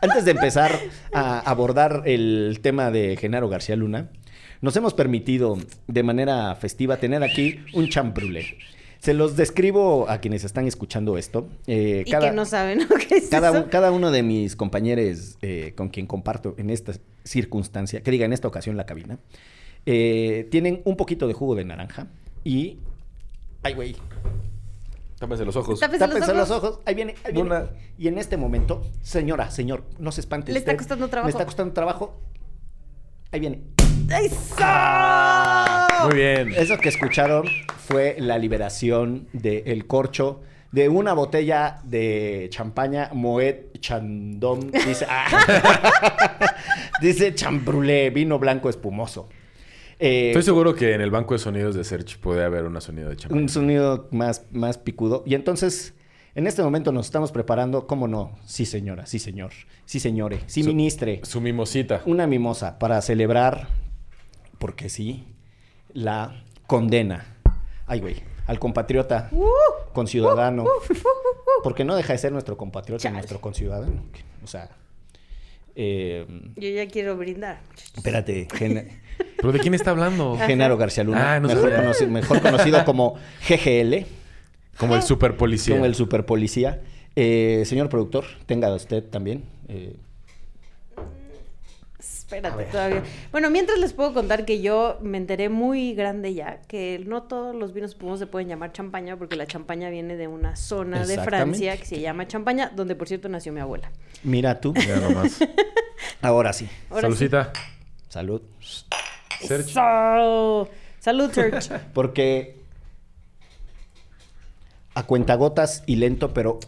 [0.01, 0.77] Antes de empezar
[1.13, 4.09] a abordar el tema de Genaro García Luna,
[4.61, 8.57] nos hemos permitido de manera festiva tener aquí un champrulé.
[8.99, 11.47] Se los describo a quienes están escuchando esto.
[11.67, 13.67] Eh, Y que no saben lo que es cada, eso.
[13.69, 16.93] cada uno de mis compañeros eh, con quien comparto en esta
[17.23, 19.19] circunstancia, que diga en esta ocasión la cabina,
[19.85, 22.07] eh, tienen un poquito de jugo de naranja
[22.43, 22.79] y...
[23.63, 23.95] ¡Ay, güey!
[25.19, 25.79] Tápense los ojos.
[25.79, 26.69] Tápense los Tápense los ojos.
[26.71, 26.79] ojos.
[26.85, 27.49] Ahí viene, ahí viene.
[27.49, 31.27] Una- Y en este momento, señora, señor, no se espante Le está costando trabajo.
[31.27, 32.19] Le está costando trabajo.
[33.31, 33.61] Ahí viene.
[34.09, 34.55] ¡Eso!
[36.05, 36.53] Muy bien.
[36.55, 37.45] Eso que escucharon
[37.87, 40.41] fue la liberación del corcho
[40.71, 44.71] de una botella de champaña Moet Chandon.
[44.71, 46.37] Dice, ah.
[47.01, 49.27] dice chambrulé, vino blanco espumoso.
[49.99, 53.09] Eh, Estoy seguro que en el banco de sonidos de Search puede haber un sonido
[53.09, 53.39] de champán.
[53.39, 55.23] un sonido más, más picudo.
[55.25, 55.95] Y entonces,
[56.35, 58.37] en este momento nos estamos preparando, ¿cómo no?
[58.45, 59.51] Sí, señora, sí, señor,
[59.85, 61.21] sí, señore, sí, Su- ministre.
[61.23, 62.03] Su mimosita.
[62.05, 63.67] Una mimosa para celebrar,
[64.59, 65.25] porque sí,
[65.93, 67.25] la condena.
[67.85, 68.17] Ay, güey,
[68.47, 69.45] al compatriota, Uh,
[69.93, 70.65] conciudadano.
[71.63, 73.13] Porque no deja de ser nuestro compatriota y Chale.
[73.15, 74.03] nuestro conciudadano.
[74.43, 74.69] O sea,
[75.75, 77.59] eh, Yo ya quiero brindar.
[77.95, 78.89] espérate, Gen-
[79.37, 80.37] ¿Pero de quién está hablando?
[80.37, 81.89] Genaro García Luna, Ah, no mejor, sabía.
[81.91, 83.15] conoci- mejor conocido como
[83.47, 84.05] GGL.
[84.77, 85.75] Como el super policía.
[85.75, 86.81] Como el super policía.
[87.15, 89.43] Eh, señor productor, tenga usted también.
[89.67, 89.95] eh,
[92.27, 93.03] Espérate todavía.
[93.31, 97.55] Bueno, mientras les puedo contar que yo me enteré muy grande ya que no todos
[97.55, 101.17] los vinos espumosos se pueden llamar champaña porque la champaña viene de una zona de.
[101.21, 103.91] Francia que se llama champaña, donde por cierto nació mi abuela.
[104.23, 104.73] mira tú.
[104.73, 105.39] Ya nomás.
[106.21, 106.67] Ahora sí.
[106.89, 107.53] Ahora Salucita.
[108.09, 108.41] Salud.
[109.41, 109.69] Search.
[109.69, 110.69] Eso.
[110.99, 111.71] Salud, Church.
[111.93, 112.57] Porque
[114.95, 116.59] a cuentagotas y lento, pero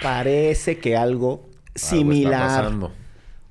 [0.00, 3.03] parece que algo Algo está similar pasando.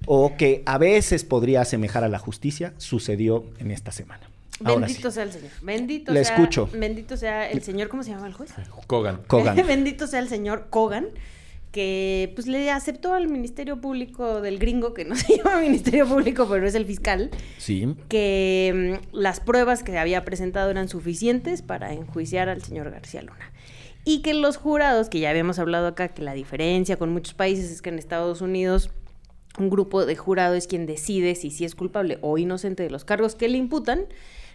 [0.06, 4.30] O que a veces podría asemejar a la justicia sucedió en esta semana.
[4.64, 5.16] Ahora Bendito sí.
[5.16, 5.52] sea el Señor.
[5.62, 6.36] Bendito Le sea.
[6.36, 6.70] escucho.
[6.72, 7.90] Bendito sea el Señor.
[7.90, 8.52] ¿Cómo se llama el juez?
[8.88, 9.22] Kogan.
[9.28, 9.56] Kogan.
[9.68, 11.08] Bendito sea el señor Kogan,
[11.72, 16.48] que pues le aceptó al Ministerio Público del gringo, que no se llama Ministerio Público,
[16.50, 17.96] pero es el fiscal, Sí.
[18.10, 23.52] que mm, las pruebas que había presentado eran suficientes para enjuiciar al señor García Luna.
[24.06, 27.72] Y que los jurados, que ya habíamos hablado acá, que la diferencia con muchos países
[27.72, 28.92] es que en Estados Unidos
[29.60, 33.06] un grupo de jurado es quien decide si sí es culpable o inocente de los
[33.06, 34.06] cargos que le imputan.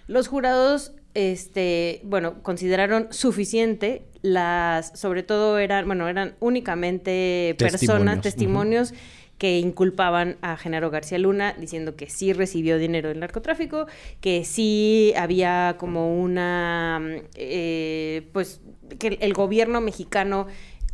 [0.06, 8.90] Los jurados, este, bueno, consideraron suficiente las, sobre todo eran, bueno, eran únicamente personas, Testimonios.
[8.90, 8.94] testimonios
[9.38, 13.86] que inculpaban a Genaro García Luna diciendo que sí recibió dinero del narcotráfico,
[14.20, 17.00] que sí había como una,
[17.36, 18.60] eh, pues,
[18.98, 20.48] que el gobierno mexicano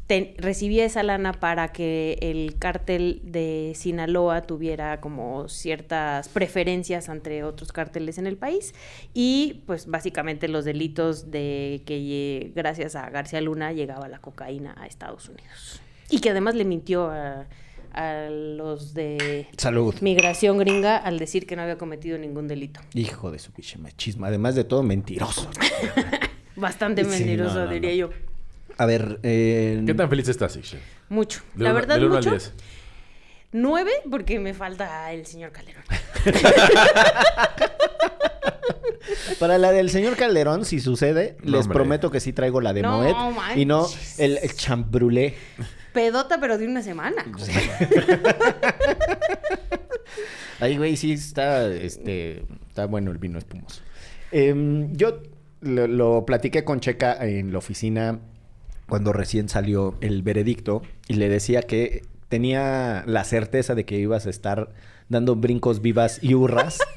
[0.07, 7.43] te- recibía esa lana para que el cártel de Sinaloa tuviera como ciertas preferencias entre
[7.45, 8.75] otros cárteles en el país
[9.15, 14.87] y pues básicamente los delitos de que gracias a García Luna llegaba la cocaína a
[14.87, 17.47] Estados Unidos y que además le mintió a,
[17.93, 19.95] a los de Salud.
[20.03, 22.81] migración gringa al decir que no había cometido ningún delito.
[22.93, 24.27] Hijo de su pinche machismo.
[24.27, 25.49] Además de todo, mentiroso.
[26.57, 27.97] Bastante Sí, mentiroso, no, no, diría no.
[27.97, 28.11] yo.
[28.77, 30.81] A ver, eh, ¿Qué tan feliz estás, Ixchel?
[31.09, 31.43] Mucho.
[31.57, 32.31] La verdad, al mucho.
[32.31, 32.53] 10.
[33.53, 35.85] Nueve, porque me falta el señor Calderón.
[39.39, 41.75] Para la del señor Calderón, si sucede, No, les hombre.
[41.75, 43.87] prometo que sí traigo la de No Moet y no
[44.19, 45.35] el, el chambrulé.
[45.93, 47.25] Pedota, pero de una semana.
[50.61, 53.83] Ahí, güey, sí está, este, está bueno el vino espumoso.
[54.33, 55.21] Em, yo
[55.61, 58.19] lo, lo platiqué con Checa en la oficina
[58.89, 64.27] cuando recién salió el veredicto y le decía que tenía la certeza de que ibas
[64.27, 64.71] a estar
[65.09, 66.79] dando brincos vivas y hurras.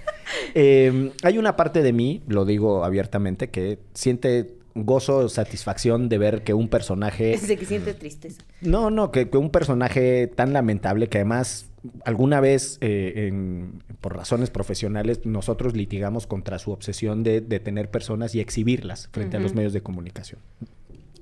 [0.54, 6.44] Em, hay una parte de mí, lo digo abiertamente, que siente gozo, satisfacción de ver
[6.44, 7.34] que un personaje...
[7.34, 8.42] Es de que siente tristeza.
[8.62, 11.70] No, no, que, que un personaje tan lamentable que además
[12.06, 18.36] alguna vez eh, en- por razones profesionales nosotros litigamos contra su obsesión de detener personas
[18.36, 20.40] y exhibirlas frente a los medios de comunicación.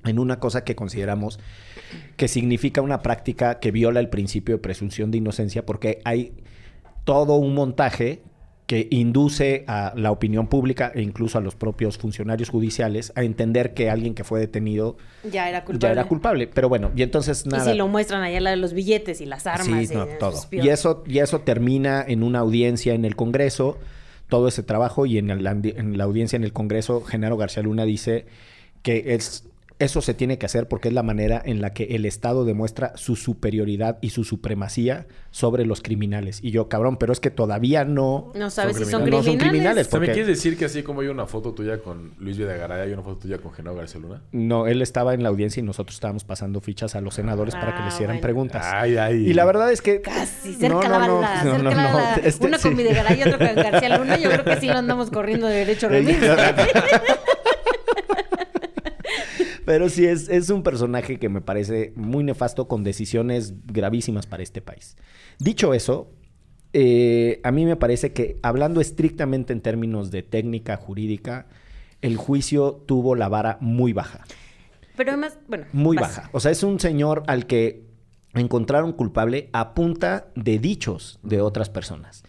[0.05, 1.39] En una cosa que consideramos
[2.17, 6.33] que significa una práctica que viola el principio de presunción de inocencia porque hay
[7.03, 8.21] todo un montaje
[8.65, 13.75] que induce a la opinión pública e incluso a los propios funcionarios judiciales a entender
[13.75, 14.97] que alguien que fue detenido
[15.31, 15.87] Ya era culpable.
[15.87, 16.47] ya era culpable.
[16.47, 17.63] Pero bueno, y entonces nada.
[17.63, 19.87] Y si lo muestran allá la de los billetes y las armas.
[19.87, 20.39] Sí, y no, todo.
[20.51, 23.77] Y eso, y eso termina en una audiencia en el Congreso,
[24.29, 27.85] todo ese trabajo, y en, el en la audiencia en el Congreso, Genaro García Luna
[27.85, 28.25] dice
[28.81, 32.05] que es eso se tiene que hacer porque es la manera en la que el
[32.05, 36.39] Estado demuestra su superioridad y su supremacía sobre los criminales.
[36.41, 38.31] Y yo, cabrón, pero es que todavía no...
[38.35, 38.91] No sabes si criminales.
[38.91, 39.25] son No criminales.
[39.25, 39.88] son criminales.
[39.88, 42.38] O sea, ¿me porque- quieres decir que así como hay una foto tuya con Luis
[42.38, 44.21] Videgaray, hay una foto tuya con Genaro García Luna?
[44.31, 47.73] No, él estaba en la audiencia y nosotros estábamos pasando fichas a los senadores para
[47.73, 48.21] que Ah, le hicieran bueno.
[48.21, 48.65] preguntas.
[48.73, 49.29] Ay, ay.
[49.29, 49.99] Y la verdad es que...
[50.01, 52.15] Casi, No, cerca no, la no, bala, no, cerca no, la no, bala.
[52.23, 52.63] este, Uno sí.
[52.63, 54.17] con Videgaray y otro con García Luna.
[54.17, 55.89] Yo creo que sí lo andamos corriendo de derecho.
[59.65, 64.43] Pero sí, es, es un personaje que me parece muy nefasto con decisiones gravísimas para
[64.43, 64.95] este país.
[65.39, 66.12] Dicho eso,
[66.73, 71.47] eh, a mí me parece que hablando estrictamente en términos de técnica jurídica,
[72.01, 74.25] el juicio tuvo la vara muy baja.
[74.97, 75.65] Pero además, bueno.
[75.73, 76.17] Muy vas.
[76.17, 76.30] baja.
[76.34, 77.86] O sea, es un señor al que
[78.34, 82.23] encontraron culpable a punta de dichos de otras personas.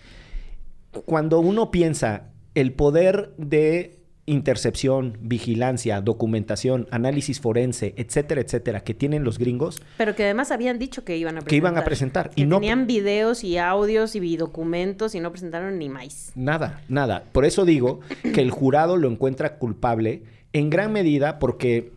[0.92, 3.95] Cuando uno piensa el poder de
[4.26, 10.78] intercepción, vigilancia, documentación, análisis forense, etcétera, etcétera, que tienen los gringos, Pero que además habían
[10.78, 11.48] dicho que iban a presentar.
[11.50, 15.30] Que iban a presentar, Que y no- tenían videos y audios y documentos y no
[15.30, 16.32] presentaron ni más.
[16.34, 17.24] Nada, nada.
[17.32, 18.00] Por eso digo
[18.34, 21.92] que el jurado lo encuentra culpable en gran medida porque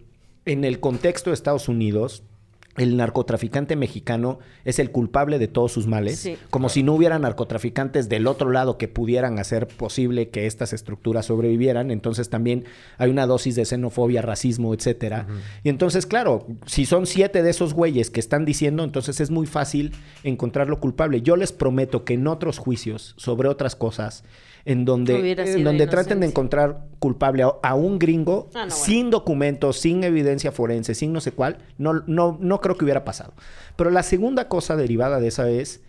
[0.45, 2.23] en el contexto de Estados Unidos,
[2.79, 6.37] el narcotraficante mexicano es el culpable de todos sus males, Sí.
[6.49, 11.25] como si no hubiera narcotraficantes del otro lado que pudieran hacer posible que estas estructuras
[11.25, 11.91] sobrevivieran.
[11.91, 12.63] Entonces también
[12.97, 15.27] hay una dosis de xenofobia, racismo, etcétera.
[15.63, 19.45] Y entonces, claro, si son siete de esos güeyes que están diciendo, entonces es muy
[19.45, 19.91] fácil
[20.23, 21.21] encontrarlo culpable.
[21.21, 24.23] Yo les prometo que en otros juicios sobre otras cosas,
[24.65, 28.75] en donde, en donde traten de encontrar culpable a, a un gringo Ah, no, bueno.
[28.75, 33.05] sin documentos, sin evidencia forense, sin no sé cuál, no, no, no creo que hubiera
[33.05, 33.33] pasado.
[33.75, 35.81] Pero la segunda cosa derivada de esa es,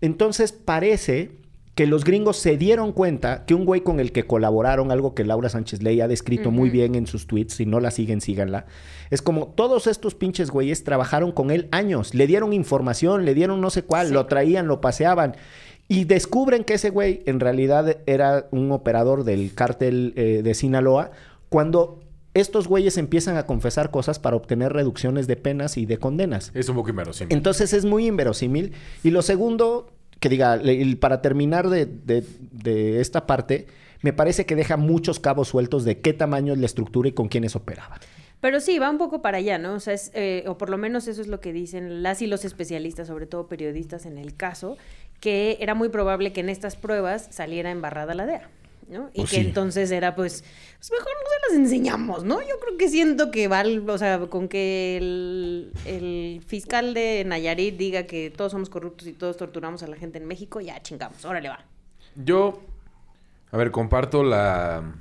[0.00, 1.30] entonces parece
[1.74, 5.24] que los gringos se dieron cuenta que un güey con el que colaboraron, algo que
[5.24, 8.66] Laura Sánchez Ley ha descrito muy bien en sus tweets, si no la siguen, síganla,
[9.10, 13.60] es como todos estos pinches güeyes trabajaron con él años, le dieron información, le dieron
[13.60, 15.34] no sé cuál, lo traían, lo paseaban.
[15.94, 21.10] Y descubren que ese güey en realidad era un operador del cártel eh, de Sinaloa
[21.48, 22.00] cuando
[22.34, 26.50] estos güeyes empiezan a confesar cosas para obtener reducciones de penas y de condenas.
[26.54, 27.32] Es un poco inverosímil.
[27.36, 28.72] Entonces es muy inverosímil.
[29.04, 33.66] Y lo segundo, que diga, le- para terminar de, de- de esta parte,
[34.02, 37.28] me parece que deja muchos cabos sueltos de qué tamaño es la estructura y con
[37.28, 38.00] quiénes operaban.
[38.40, 39.72] Pero sí, va un poco para allá, ¿no?
[39.74, 42.26] O sea, es, eh, o por lo menos eso es lo que dicen las y
[42.26, 44.76] los especialistas, sobre todo periodistas en el caso,
[45.24, 48.50] que era muy probable que en estas pruebas saliera embarrada la DEA,
[48.90, 49.08] ¿no?
[49.14, 49.46] Y Pues que sí.
[49.46, 50.44] entonces era, pues,
[50.76, 52.42] pues mejor no se las enseñamos, ¿no?
[52.42, 57.74] Yo creo que siento que va, o sea, con que el, el fiscal de Nayarit
[57.78, 61.24] diga que todos somos corruptos y todos torturamos a la gente en México, ya chingamos,
[61.24, 61.64] órale va.
[62.16, 62.60] Yo,
[63.50, 64.92] a ver, comparto la,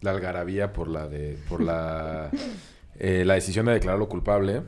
[0.00, 2.28] la algarabía por la de por la
[2.98, 4.62] eh, la decisión de declararlo culpable,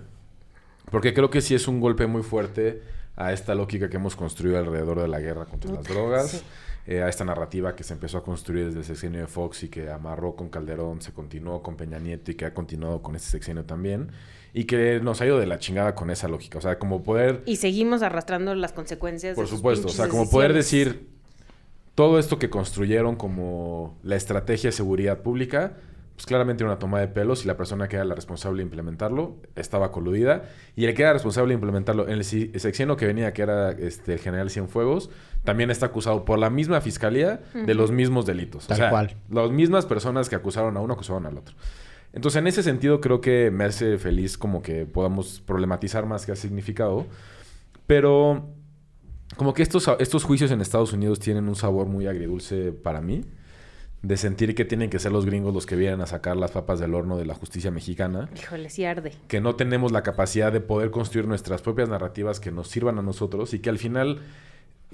[0.93, 4.59] porque creo que sí es un golpe muy fuerte a esta lógica que hemos construido
[4.59, 6.43] alrededor de la guerra contra las drogas, sí.
[6.87, 9.69] eh, a esta narrativa que se empezó a construir desde el sexenio de Fox y
[9.69, 13.29] que amarró con Calderón, se continuó con Peña Nieto y que ha continuado con este
[13.29, 14.11] sexenio también,
[14.55, 17.43] y que nos ha ido de la chingada con esa lógica, o sea, como poder
[17.47, 19.35] Y seguimos arrastrando las consecuencias.
[19.37, 21.09] por de supuesto, o sea, como poder decir
[21.95, 25.75] todo esto que construyeron como la estrategia de seguridad pública,
[26.23, 28.63] pues claramente era una toma de pelos y la persona que era la responsable de
[28.63, 30.45] implementarlo estaba coludida
[30.77, 34.13] y el que era responsable de implementarlo en el sexenio que venía, que era este,
[34.13, 35.11] el general Cienfuegos,
[35.43, 38.69] también está acusado por la misma fiscalía de los mismos delitos.
[38.69, 39.17] Tal o sea, cual.
[39.31, 41.57] las mismas personas que acusaron a uno acusaron al otro.
[42.13, 46.31] Entonces, en ese sentido, creo que me hace feliz como que podamos problematizar más qué
[46.31, 47.05] ha significado.
[47.89, 48.49] Pero
[49.37, 53.23] como que estos, estos juicios en Estados Unidos tienen un sabor muy agridulce para mí.
[54.03, 56.81] De sentir que tienen que ser los gringos los que vienen a sacar las papas
[56.81, 58.29] del horno de la justicia mexicana.
[58.37, 59.13] Híjole, sí arde.
[59.29, 63.03] Que no tenemos la capacidad de poder construir nuestras propias narrativas que nos sirvan a
[63.03, 63.55] nosotros.
[63.55, 64.19] Y que al final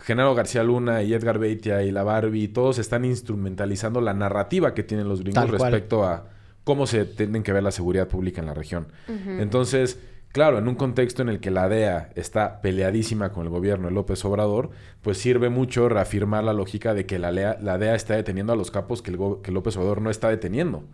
[0.02, 4.82] Genaro García Luna y Edgar Beitia y la Barbie, todos están instrumentalizando la narrativa que
[4.82, 5.72] tienen los gringos Tal cual.
[5.72, 6.26] respecto a
[6.64, 8.88] cómo se tienen que ver la seguridad pública en la región.
[9.26, 9.98] Entonces,
[10.32, 13.94] claro, en un contexto en el que la DEA está peleadísima con el gobierno de
[13.94, 14.70] López Obrador,
[15.02, 18.56] pues sirve mucho reafirmar la lógica de que la, lea- la DEA está deteniendo a
[18.56, 20.84] los capos que, el que López Obrador no está deteniendo.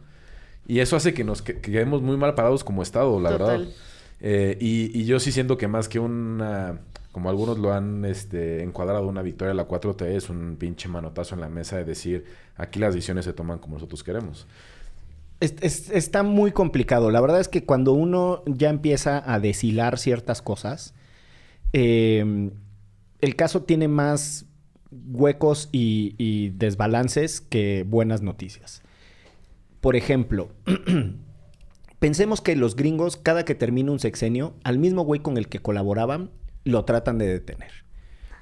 [0.66, 3.58] Y eso hace que nos que- que quedemos muy mal parados como Estado, la Total.
[3.60, 3.72] verdad.
[4.20, 6.78] Eh, y, y yo sí siento que más que una,
[7.12, 11.34] como algunos lo han este, encuadrado, una victoria de la 4T es un pinche manotazo
[11.34, 12.24] en la mesa de decir,
[12.56, 14.46] aquí las decisiones se toman como nosotros queremos.
[15.40, 17.10] Es- es- está muy complicado.
[17.10, 20.94] La verdad es que cuando uno ya empieza a deshilar ciertas cosas,
[21.72, 22.50] eh,
[23.20, 24.46] el caso tiene más
[24.90, 28.82] huecos y, y desbalances que buenas noticias.
[29.80, 30.48] Por ejemplo,
[31.98, 35.60] Pensemos que los gringos, cada que termina un sexenio, al mismo güey con el que
[35.60, 36.30] colaboraban,
[36.64, 37.70] lo tratan de detener.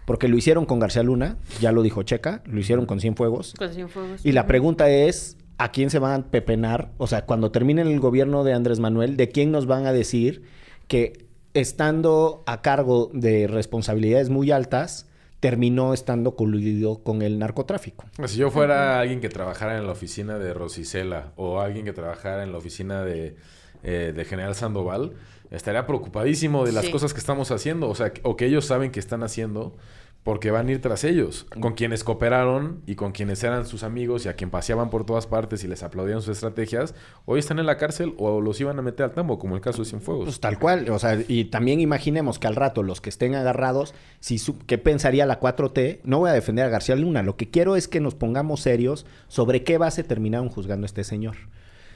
[0.05, 3.55] Porque lo hicieron con García Luna, ya lo dijo Checa, lo hicieron con Cienfuegos.
[3.57, 4.27] Con Cienfuegos.
[4.27, 6.91] Y la pregunta es, ¿a quién se van a pepenar?
[6.99, 10.43] O sea, cuando termine el gobierno de Andrés Manuel, ¿de quién nos van a decir
[10.89, 15.09] que estando a cargo de responsabilidades muy altas,
[15.41, 18.05] terminó estando coludido con el narcotráfico?
[18.27, 22.43] Si yo fuera alguien que trabajara en la oficina de Rosicela o alguien que trabajara
[22.43, 23.37] en la oficina de,
[23.83, 25.13] eh, de General Sandoval,
[25.51, 26.91] estaría preocupadísimo de las Sí.
[26.93, 29.77] cosas que estamos haciendo, o sea, o que ellos saben que están haciendo,
[30.25, 34.25] porque van a ir tras ellos, con quienes cooperaron y con quienes eran sus amigos
[34.25, 36.95] y a quien paseaban por todas partes y les aplaudían sus estrategias,
[37.25, 39.83] hoy están en la cárcel o los iban a meter al tambo, como el caso
[39.83, 40.27] de Cienfuegos.
[40.27, 43.95] Pues tal cual, o sea, y también imaginemos que al rato los que estén agarrados,
[44.21, 46.01] si su- ¿qué pensaría la 4T?
[46.05, 49.07] No voy a defender a García Luna, lo que quiero es que nos pongamos serios
[49.27, 51.35] sobre qué base terminaron juzgando a este señor.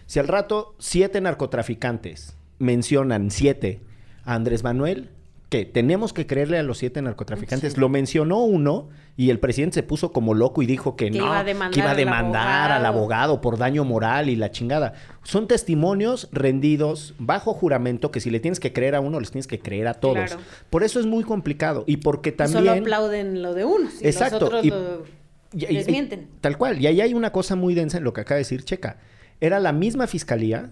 [0.07, 3.81] Si al rato siete narcotraficantes mencionan siete
[4.25, 5.11] a Andrés Manuel,
[5.49, 7.75] que tenemos que creerle a los siete narcotraficantes.
[7.75, 7.81] Sí.
[7.81, 11.27] Lo mencionó uno y el presidente se puso como loco y dijo que, Que no,
[11.27, 12.87] iba que iba a demandar al abogado.
[13.35, 14.95] abogado por daño moral y la chingada.
[15.23, 19.47] Son testimonios rendidos bajo juramento que si le tienes que creer a uno, les tienes
[19.47, 20.17] que creer a todos.
[20.17, 20.41] Claro.
[20.69, 22.65] Por eso es muy complicado y porque también...
[22.65, 24.03] Solo aplauden lo de unos.
[24.03, 25.05] Y Exacto, Los otros y- lo
[25.53, 26.29] Y- y- desmienten.
[26.41, 26.81] Tal cual.
[26.83, 28.97] Y ahí hay una cosa muy densa en lo que acaba de decir Checa.
[29.41, 30.71] Era la misma fiscalía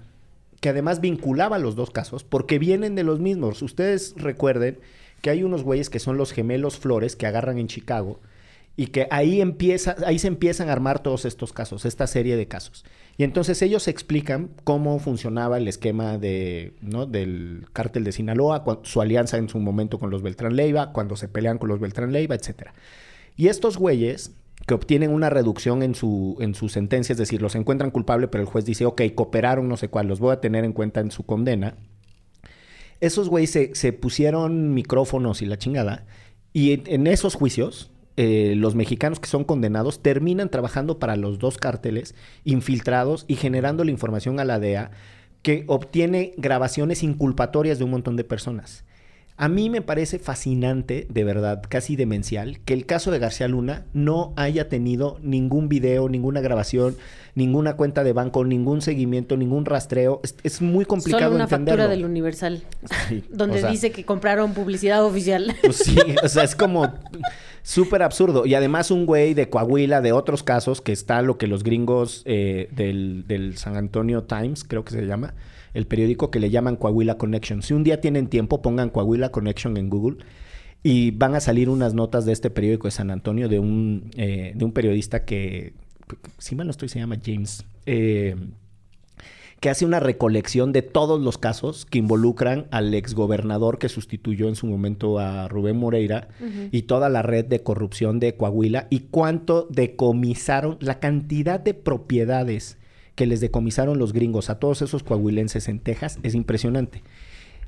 [0.65, 3.61] que además vinculaba los dos casos porque vienen de los mismos.
[3.61, 4.79] Ustedes recuerden
[5.21, 8.19] que hay unos güeyes que son los gemelos Flores que agarran en Chicago
[8.75, 12.49] y que ahí empieza, ahí se empiezan a armar todos estos casos, esta serie de
[12.49, 12.87] casos.
[13.19, 17.05] Y entonces ellos explican cómo funcionaba el esquema de, ¿no?
[17.05, 21.29] del cártel de Sinaloa, su alianza en su momento con los Beltrán Leiva, cuando se
[21.29, 22.73] pelean con los Beltrán Leiva, etcétera.
[23.37, 24.33] Y estos güeyes
[24.67, 28.43] que obtienen una reducción en su, en su sentencia, es decir, los encuentran culpable, pero
[28.43, 31.11] el juez dice, ok, cooperaron, no sé cuál, los voy a tener en cuenta en
[31.11, 31.77] su condena.
[33.01, 36.07] Esos güeyes se, se pusieron micrófonos y la chingada,
[36.57, 41.59] y en, esos juicios, eh, los mexicanos que son condenados terminan trabajando para los dos
[41.59, 44.93] cárteles, infiltrados y generando la información a la DEA,
[45.43, 48.85] que obtiene grabaciones inculpatorias de un montón de personas.
[49.37, 53.85] A mí me parece fascinante, de verdad, casi demencial, que el caso de García Luna
[53.93, 56.97] no haya tenido ningún video, ninguna grabación,
[57.35, 60.21] ninguna cuenta de banco, ningún seguimiento, ningún rastreo.
[60.23, 61.83] Es, es muy complicado Solo una entenderlo.
[61.83, 62.63] factura del Universal.
[63.09, 65.53] Sí, Donde o sea, dice que compraron publicidad oficial.
[65.63, 66.93] pues sí, o sea, es como
[67.65, 68.47] súper absurdo.
[68.47, 72.23] Y además un güey de Coahuila, de otros casos, que está lo que los gringos
[72.27, 75.35] eh, del, San Antonio Times, creo que se llama,
[75.73, 77.63] el periódico que le llaman Coahuila Connection.
[77.63, 80.19] Si un día tienen tiempo, pongan Coahuila Connection en Google
[80.83, 84.53] y van a salir unas notas de este periódico de San Antonio de un, eh,
[84.55, 85.73] de un periodista que,
[86.39, 87.65] si mal no estoy, se llama James.
[87.87, 88.37] eh,
[89.65, 94.57] que hace una recolección de todos los casos que involucran al exgobernador que sustituyó en
[94.57, 96.29] su momento a Rubén Moreira
[96.71, 102.77] y toda la red de corrupción de Coahuila y cuánto decomisaron, la cantidad de propiedades
[103.15, 107.03] que les decomisaron los gringos a todos esos coahuilenses en Texas es impresionante.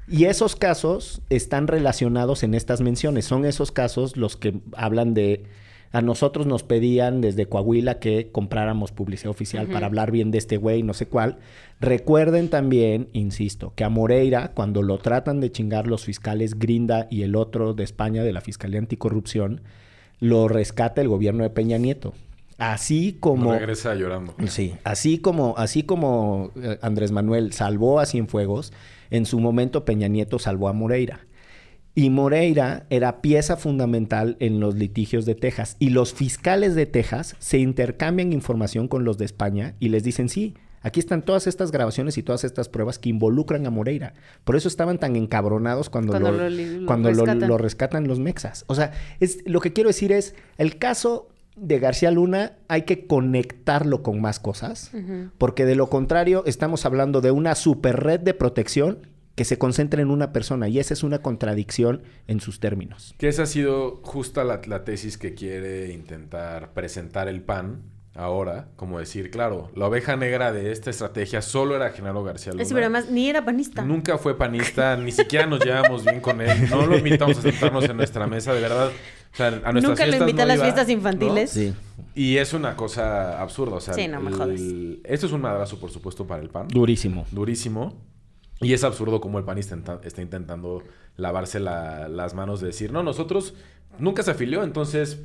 [0.07, 3.25] Y esos casos están relacionados en estas menciones.
[3.25, 5.45] Son esos casos los que hablan de...
[5.93, 10.57] A nosotros nos pedían desde Coahuila que compráramos publicidad oficial para hablar bien de este
[10.57, 11.39] güey, no sé cuál.
[11.81, 17.23] Recuerden también, insisto, que a Moreira, cuando lo tratan de chingar los fiscales Grinda y
[17.23, 19.63] el otro de España, de la Fiscalía Anticorrupción,
[20.21, 22.15] lo rescata el gobierno de Peña Nieto.
[22.59, 23.53] Así como...
[23.53, 24.35] Regresa llorando.
[24.49, 28.73] Sí, así como, así como eh, Andrés Manuel salvó a Cienfuegos,
[29.11, 31.21] en su momento Peña Nieto salvó a Moreira.
[31.97, 35.77] Y Moreira era pieza fundamental en los litigios de Texas.
[35.79, 40.29] Y los fiscales de Texas se intercambian información con los de España y les dicen,
[40.29, 44.13] sí, aquí están todas estas grabaciones y todas estas pruebas que involucran a Moreira.
[44.45, 47.49] Por eso estaban tan encabronados cuando, Cuando lo, lo li- lo cuando lo- rescatan.
[47.49, 48.65] lo rescatan los mexas.
[48.69, 53.07] O sea, es, lo que quiero decir es, el caso de García Luna hay que
[53.07, 54.91] conectarlo con más cosas,
[55.39, 58.99] porque de lo contrario estamos hablando de una super red de protección
[59.37, 63.15] que se concentra en una persona y esa es una contradicción en sus términos.
[63.19, 67.83] Que esa ha sido justa la, la tesis que quiere intentar presentar el PAN
[68.15, 72.65] ahora, como decir, claro, la oveja negra de esta estrategia solo era Genaro García Luna.
[72.65, 73.83] Sí, pero además ni era panista.
[73.85, 76.71] Nunca fue panista, ni siquiera nos llevamos bien con él.
[76.71, 78.89] No lo invitamos a sentarnos en nuestra mesa, de verdad.
[78.89, 80.93] O sea, a nuestras Nunca lo invité a las iba, fiestas ¿no?
[80.95, 81.51] infantiles.
[81.51, 81.75] Sí.
[82.15, 84.61] Y es una cosa absurda, o sea, Sí, no me el- jodas.
[85.05, 86.69] esto es un madrazo, por supuesto, para el PAN.
[86.69, 87.27] Durísimo.
[87.31, 87.93] Durísimo.
[88.61, 90.83] Y es absurdo como el PAN está, intentando
[91.17, 93.55] lavarse la- las manos de decir, no, nosotros
[93.99, 95.21] nunca se afilió, entonces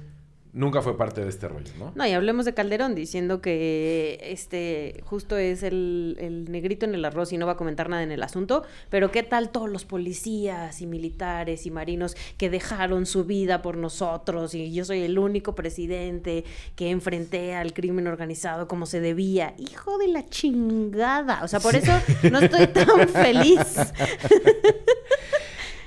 [0.53, 1.91] nunca fue parte de este rollo, ¿no?
[1.95, 7.05] No, y hablemos de Calderón diciendo que este justo es el, el negrito en el
[7.05, 9.85] arroz y no va a comentar nada en el asunto, pero qué tal todos los
[9.85, 15.17] policías y militares y marinos que dejaron su vida por nosotros y yo soy el
[15.17, 16.43] único presidente
[16.75, 19.53] que enfrenté al crimen organizado como se debía.
[19.57, 21.43] Hijo de la chingada.
[21.43, 21.91] O sea, por eso
[22.29, 23.59] no estoy tan feliz.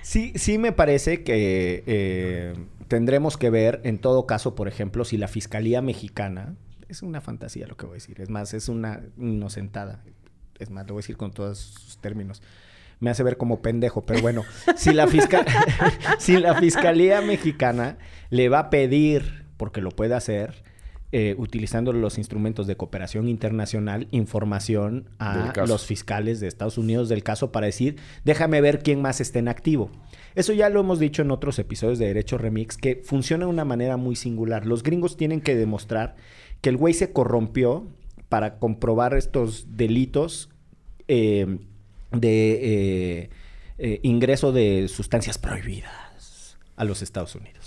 [0.03, 2.55] Sí, sí me parece que eh,
[2.89, 6.57] tendremos que ver, en todo caso, por ejemplo, si la Fiscalía Mexicana,
[6.89, 10.03] es una fantasía lo que voy a decir, es más, es una inocentada,
[10.59, 12.43] es más, lo voy a decir con todos sus términos.
[13.01, 14.43] Me hace ver como pendejo, pero bueno,
[14.77, 15.45] si la, fisca-
[16.19, 17.99] si la Fiscalía Mexicana
[18.31, 20.64] le va a pedir, porque lo puede hacer,
[21.17, 27.23] eh, utilizando los instrumentos de cooperación internacional, información a los fiscales de Estados Unidos del
[27.23, 29.93] caso para decir, déjame ver quién más está en activo.
[30.35, 33.65] Eso ya lo hemos dicho en otros episodios de Derecho Remix, que funciona de una
[33.65, 34.67] manera muy singular.
[34.67, 36.17] Los gringos tienen que demostrar
[36.61, 37.87] que el güey se corrompió
[38.29, 40.51] para comprobar estos delitos
[41.07, 41.61] eh,
[42.11, 43.31] de
[43.79, 47.64] eh, ingreso de sustancias prohibidas a los Estados Unidos.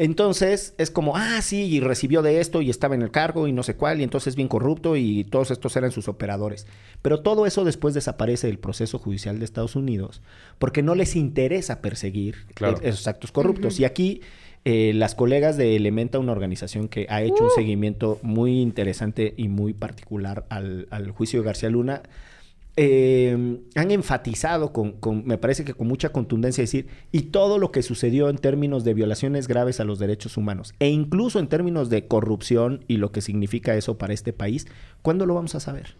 [0.00, 3.52] Entonces es como, ah, sí, y recibió de esto y estaba en el cargo y
[3.52, 6.68] no sé cuál, y entonces es bien corrupto y todos estos eran sus operadores.
[7.02, 10.22] Pero todo eso después desaparece del proceso judicial de Estados Unidos
[10.60, 12.76] porque no les interesa perseguir Claro.
[12.78, 13.80] eh, esos actos corruptos.
[13.80, 14.20] Y aquí
[14.64, 19.48] eh, las colegas de Elementa, una organización que ha hecho un seguimiento muy interesante y
[19.48, 22.02] muy particular al, al juicio de García Luna,
[22.80, 24.72] eh, han enfatizado
[25.24, 28.94] me parece que con mucha contundencia decir, y todo lo que sucedió en términos de
[28.94, 33.20] violaciones graves a los derechos humanos, e incluso en términos de corrupción y lo que
[33.20, 34.68] significa eso para este país,
[35.02, 35.96] ¿cuándo lo vamos a saber?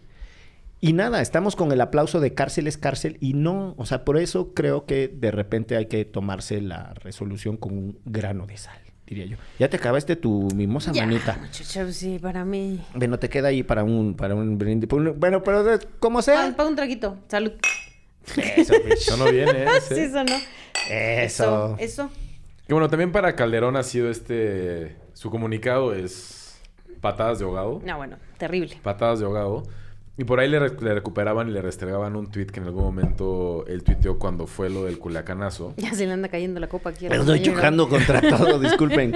[0.79, 4.17] Y nada, estamos con el aplauso de cárcel es cárcel y no, o sea, por
[4.17, 8.79] eso creo que de repente hay que tomarse la resolución con un grano de sal,
[9.09, 9.37] diría yo.
[9.57, 11.37] Ya te acabaste tu mimosa Ya, manita.
[11.41, 12.79] muchacho, sí, para mí.
[12.93, 14.89] Bueno, te queda ahí para un, para un brindis.
[14.89, 16.53] Bueno, pero como sea.
[16.55, 17.17] pa un traguito.
[17.27, 17.51] Salud.
[18.37, 19.67] Eso, no viene, ¿eh?
[19.87, 20.01] sí, Sí.
[20.03, 20.55] eso.
[20.89, 21.75] Eso.
[21.79, 22.09] Eso.
[22.67, 24.95] Que bueno, también para Calderón ha sido este...
[25.13, 26.59] Su comunicado es
[27.01, 27.81] patadas de ahogado.
[27.83, 28.77] No, bueno, terrible.
[28.83, 29.63] Patadas de ahogado.
[30.19, 32.83] Y por ahí le, re- le recuperaban y le restregaban un tweet que en algún
[32.83, 35.73] momento él tuiteó cuando fue lo del culiacanazo.
[35.77, 37.07] Ya se le anda cayendo la copa aquí.
[37.07, 39.13] Pero estoy chocando contra todo, disculpen.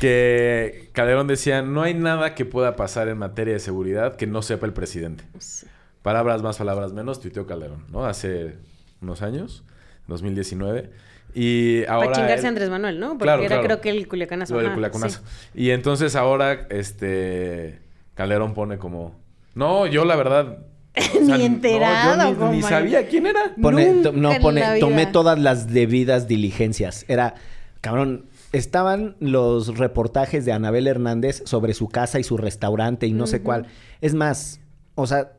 [0.00, 4.40] Que Calderón decía, no hay nada que pueda pasar en materia de seguridad que no
[4.42, 5.24] sepa el presidente.
[5.38, 5.66] Sí.
[6.02, 8.06] Palabras más, palabras menos, tuiteó Calderón, ¿no?
[8.06, 8.56] Hace
[9.02, 9.64] unos años,
[10.06, 10.90] 2019.
[11.34, 12.06] Y ahora...
[12.06, 13.08] Para chingarse él- a Andrés Manuel, ¿no?
[13.10, 13.64] Porque Claro, era claro.
[13.64, 14.54] creo que el culiacanazo.
[14.54, 15.20] Lo del culiacanazo.
[15.20, 15.50] sí.
[15.62, 17.80] Y entonces ahora, este...
[18.14, 19.14] Calderón pone como...
[19.58, 20.58] No, yo la verdad...
[20.96, 23.54] o Ni no, yo enterado, ni- ni, sabía quién era.
[23.60, 24.86] Pone, Nunca to- no, en pone, la vida.
[24.86, 27.04] tomé todas las debidas diligencias.
[27.08, 27.34] Era,
[27.80, 33.26] cabrón, estaban los reportajes de Anabel Hernández sobre su casa y su restaurante y no
[33.26, 33.66] sé cuál.
[34.00, 34.60] Es más,
[34.94, 35.32] o sea,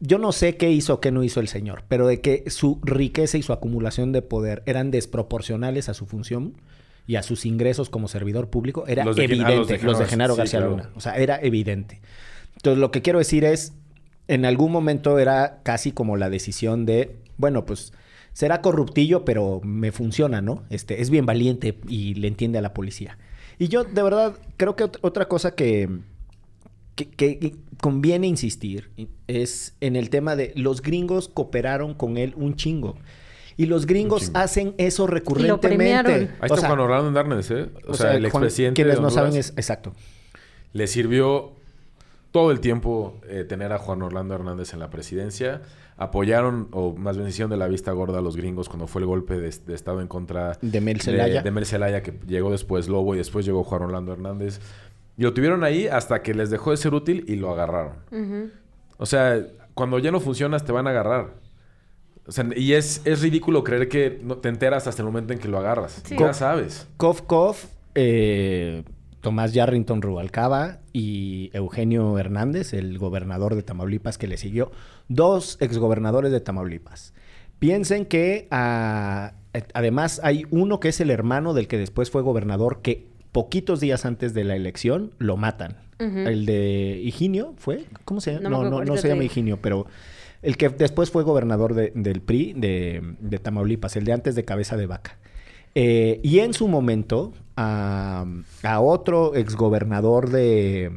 [0.00, 2.80] yo no sé qué hizo o qué no hizo el señor, pero de que su
[2.82, 6.54] riqueza y su acumulación de poder eran desproporcionales a su función
[7.06, 9.56] y a sus ingresos como servidor público, era Los de Gen- ah, evidente.
[9.58, 10.70] los de los, Genaro de Genaro sí, García claro.
[10.76, 10.90] Luna.
[10.96, 12.00] O sea, era evidente.
[12.58, 13.72] Entonces, lo que quiero decir es,
[14.28, 17.92] en algún momento era casi como la decisión de, bueno, pues
[18.32, 20.62] será corruptillo, pero me funciona, ¿no?
[20.70, 23.16] Este, es bien valiente y le entiende a la policía.
[23.58, 25.88] Y yo, de verdad, creo que ot- otra cosa que,
[26.94, 28.90] que, que- que conviene insistir
[29.28, 32.96] es en el tema de los gringos cooperaron con él un chingo.
[33.56, 34.38] Y los gringos chingo.
[34.38, 36.12] hacen eso recurrentemente.
[36.12, 37.70] Ahí O está sea, Juan Orlando Hernández, ¿eh?
[37.88, 39.50] O, sea, el expresidente Quienes no saben es...
[39.56, 39.92] Exacto.
[40.72, 41.52] le sirvió
[42.30, 45.62] todo el tiempo eh, tener a Juan Orlando Hernández en la presidencia.
[45.96, 49.06] Apoyaron, o más bien hicieron de la vista gorda a los gringos cuando fue el
[49.06, 51.42] golpe de, de Estado en contra De Mel Zelaya.
[51.42, 54.60] de Mel Zelaya, que llegó después Lobo y después llegó Juan Orlando Hernández.
[55.16, 57.94] Y lo tuvieron ahí hasta que les dejó de ser útil y lo agarraron.
[58.98, 61.34] O sea, cuando ya no funcionas, te van a agarrar.
[62.26, 65.38] O sea, y es, es ridículo creer que no te enteras hasta el momento en
[65.40, 66.02] que lo agarras.
[66.04, 66.14] Sí.
[66.16, 66.86] Ya sabes.
[66.98, 67.64] Kof Kof,
[67.94, 68.84] eh,
[69.20, 74.70] Tomás Yarrington Rubalcaba y Eugenio Hernández, el gobernador de Tamaulipas que le siguió,
[75.08, 77.14] dos exgobernadores de Tamaulipas.
[77.58, 82.22] Piensen que ah, eh, además hay uno que es el hermano del que después fue
[82.22, 85.76] gobernador que poquitos días antes de la elección lo matan.
[86.00, 88.48] El de Higinio fue, ¿cómo se llama?
[88.48, 89.24] No No, no, se llama.
[89.24, 89.86] Higinio, pero
[90.42, 94.44] el que después fue gobernador de- del PRI de, de Tamaulipas, el de antes de
[94.44, 95.18] Cabeza de Vaca.
[95.74, 98.24] Eh, y en su momento, a,
[98.62, 100.92] a otro exgobernador de,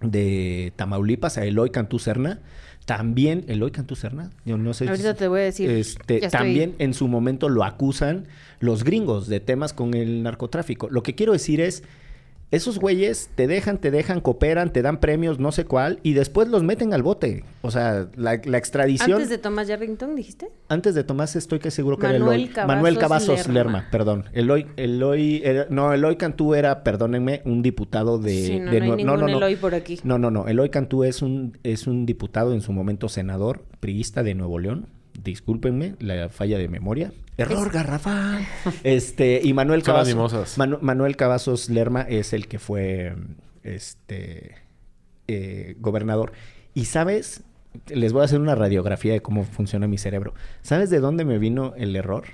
[0.00, 2.40] de Tamaulipas, a Eloy Cantú Serna,
[2.84, 4.88] también, Eloy Cantú Serna, yo no sé.
[4.88, 5.68] Ahorita te voy a decir.
[5.70, 8.26] Este, estoy- también en su momento lo acusan
[8.60, 10.88] los gringos de temas con el narcotráfico.
[10.90, 11.82] Lo que quiero decir es,
[12.52, 16.46] Esos güeyes te dejan, te dejan, cooperan, te dan premios, no sé cuál, y después
[16.46, 17.42] los meten al bote.
[17.62, 19.14] O sea, la, la extradición...
[19.14, 20.48] Antes de Tomás Yarrington, dijiste.
[20.68, 22.48] Antes de Tomás estoy que seguro que Manuel era Eloy.
[22.54, 23.52] Cavazos Manuel Cavazos Lerma.
[23.54, 24.24] Lerma, perdón.
[24.32, 28.46] Eloy, Eloy, era- no, Eloy Cantú era, perdónenme, un diputado de...
[28.46, 29.98] Sí, no, de no hay ningún Eloy por aquí.
[30.04, 30.46] No, no, no.
[30.46, 34.86] Eloy Cantú es un, es un diputado, en su momento senador, priista de Nuevo León.
[35.22, 37.12] Discúlpenme la falla de memoria.
[37.38, 38.46] Error garrafal.
[38.82, 40.56] Este, y Manuel Cavazos.
[40.58, 43.14] Manu- Manuel Cavazos Lerma es el que fue
[43.62, 44.54] este
[45.28, 46.32] eh, gobernador.
[46.74, 47.42] Y sabes,
[47.88, 50.34] les voy a hacer una radiografía de cómo funciona mi cerebro.
[50.62, 52.24] ¿Sabes de dónde me vino el error?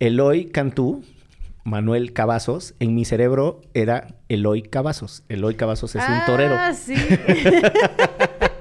[0.00, 1.04] Eloy Cantú,
[1.64, 5.24] Manuel Cavazos, en mi cerebro era Eloy Cavazos.
[5.28, 6.54] Eloy Cavazos es un torero.
[6.58, 6.94] Ah, sí.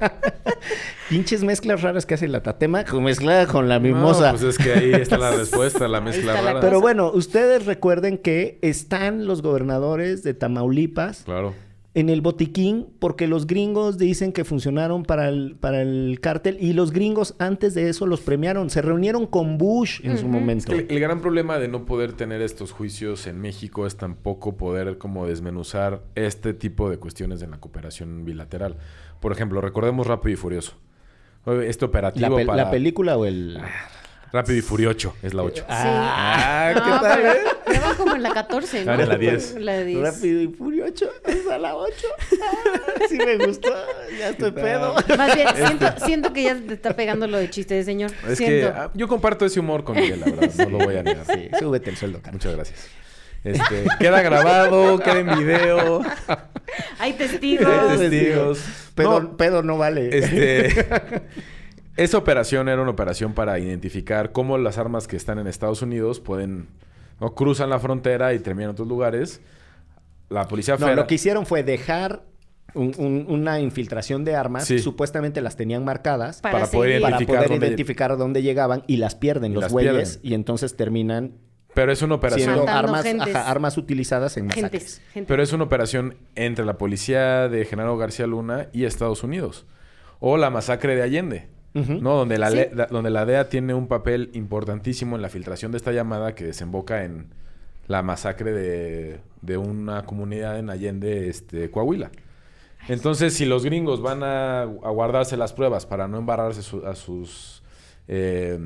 [1.13, 4.31] Pinches mezclas raras que hace la tatema con- mezclada con la mimosa.
[4.33, 6.59] No, pues es que ahí está la respuesta, la mezcla la rara.
[6.59, 11.53] Pero bueno, ustedes recuerden que están los gobernadores de Tamaulipas Claro.
[11.93, 16.73] en el botiquín porque los gringos dicen que funcionaron para el, para el cártel y
[16.73, 18.71] los gringos antes de eso los premiaron.
[18.71, 20.71] Se reunieron con Bush en su Es momento.
[20.73, 24.57] que el, el gran problema de no poder tener estos juicios en México es tampoco
[24.57, 28.77] poder como desmenuzar este tipo de cuestiones en la cooperación bilateral.
[29.19, 30.73] Por ejemplo, recordemos Rápido y Furioso.
[31.45, 32.63] Este ¿La, operativo pel- para...
[32.63, 33.59] la película o el...?
[34.31, 35.65] Rápido y Furiocho es la 8.
[35.69, 37.37] Ah, No, ¿qué tal, pero eh?
[37.71, 38.91] ya va como en la 14, ¿no?
[38.91, 39.55] Ahora en la 10.
[39.59, 40.01] La 10.
[40.01, 41.05] Rápido y Furioso.
[41.23, 41.93] Es a la 8.
[43.09, 43.69] sí me gustó.
[44.17, 44.95] Ya estoy pedo.
[45.19, 48.09] Más bien, siento, siento que ya te está pegando lo de chiste de señor.
[48.27, 48.73] Es que siento.
[48.75, 50.67] ah, yo comparto ese humor con Miguel, la verdad.
[50.67, 51.25] No lo voy a negar.
[51.27, 52.31] Sí, súbete el sueldo, cara.
[52.31, 52.87] Muchas gracias.
[53.43, 56.01] Este, queda grabado, queda en video.
[56.99, 57.67] Hay testigos.
[57.67, 58.63] Hay testigos.
[58.95, 59.37] Pedo No.
[59.37, 60.17] pedo no vale.
[60.17, 60.85] Este,
[61.97, 66.19] esa operación era una operación para identificar cómo las armas que están en Estados Unidos
[66.19, 66.67] pueden
[67.35, 69.41] cruzan la frontera y terminan en otros lugares.
[70.29, 70.95] La policía No, federal.
[70.97, 72.23] lo que hicieron fue dejar
[72.73, 74.65] un- un- una infiltración de armas.
[74.65, 74.79] Sí.
[74.79, 78.97] Supuestamente las tenían marcadas Para para poder para identificar poder dónde- identificar dónde llegaban y
[78.97, 80.19] las pierden Y los las güeyes pierden.
[80.23, 81.33] y entonces terminan
[81.73, 82.53] Pero es una operación.
[82.53, 83.35] siendo armas, gentes.
[83.35, 84.71] ajá, armas utilizadas en masacres.
[84.71, 85.27] Gentes, gente.
[85.27, 89.65] Pero es una operación entre la policía de Genaro García Luna y Estados Unidos.
[90.19, 91.47] O la masacre de Allende.
[91.73, 92.15] ¿no?
[92.15, 92.55] Donde la, Sí.
[92.57, 96.35] le- la- donde la DEA tiene un papel importantísimo en la filtración de esta llamada
[96.35, 97.33] que desemboca en
[97.87, 102.11] la masacre de, de una comunidad en Allende, este, Coahuila.
[102.87, 106.93] Entonces, si los gringos van a, a guardarse las pruebas para no embarrarse su- a
[106.95, 107.63] sus
[108.07, 108.59] eh,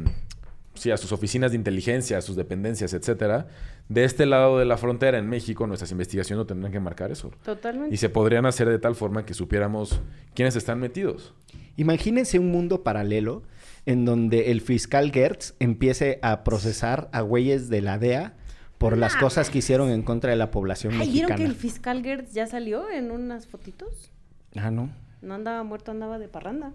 [0.77, 3.47] sí, a sus oficinas de inteligencia, a sus dependencias, etcétera,
[3.89, 7.31] de este lado de la frontera en México, nuestras investigaciones no tendrán que marcar eso.
[7.43, 7.93] Totalmente.
[7.93, 10.01] Y se podrían hacer de tal forma que supiéramos
[10.33, 11.33] quiénes están metidos.
[11.77, 13.43] Imagínense un mundo paralelo
[13.85, 18.35] en donde el fiscal Gertz empiece a procesar a güeyes de la DEA
[18.77, 21.37] por las cosas que hicieron en contra de la población Ay, ¿vieron mexicana.
[21.37, 24.11] que el fiscal Gertz ya salió en unas fotitos?
[24.55, 24.89] Ah, no.
[25.21, 26.71] No andaba muerto, andaba de parranda.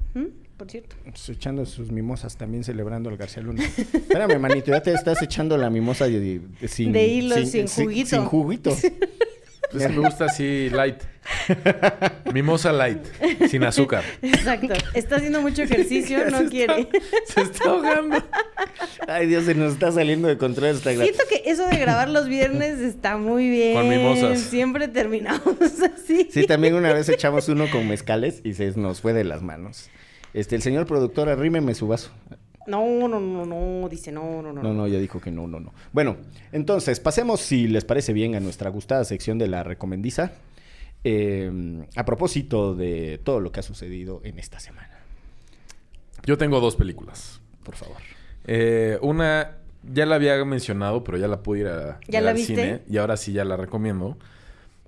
[0.57, 0.97] Por cierto.
[1.05, 3.63] Pues echando sus mimosas, también celebrando al García Luna.
[3.65, 6.93] Espérame, manito, ya te estás echando la mimosa de, de- sin...
[6.93, 8.09] De hilo, sin juguito.
[8.11, 8.77] Sin, juguito.
[9.73, 11.03] Pues me gusta así light.
[12.35, 13.03] Mimosa light,
[13.49, 14.05] sin azúcar.
[14.21, 14.75] Exacto.
[14.93, 16.89] Está haciendo mucho ejercicio, no quiere.
[17.27, 18.23] Se está ahogando.
[19.09, 22.29] Ay, Dios, se nos está saliendo de control esta Siento que eso de grabar los
[22.29, 23.75] viernes está muy bien.
[23.75, 24.41] Con mimosas.
[24.41, 25.57] Siempre terminamos
[25.95, 26.29] así.
[26.31, 29.91] Sí, también una vez echamos uno con mezcales y se nos fue de las manos.
[30.35, 32.11] Este, el señor productor, arrímeme su vaso.
[32.67, 34.63] No, no, no, no, dice no, no, no.
[34.63, 35.75] No, no, ya dijo que no, no, no.
[35.93, 36.17] Bueno,
[36.53, 40.33] entonces, pasemos, si les parece bien, a nuestra gustada sección de la recomendiza.
[41.05, 41.51] Eh,
[41.97, 45.01] a propósito de todo lo que ha sucedido en esta semana.
[46.25, 47.41] Yo tengo dos películas.
[47.65, 47.97] Por favor.
[48.47, 52.37] Eh, una ya la había mencionado, pero ya la pude ir a ¿Ya la al
[52.37, 52.55] viste?
[52.55, 54.17] cine y ahora sí ya la recomiendo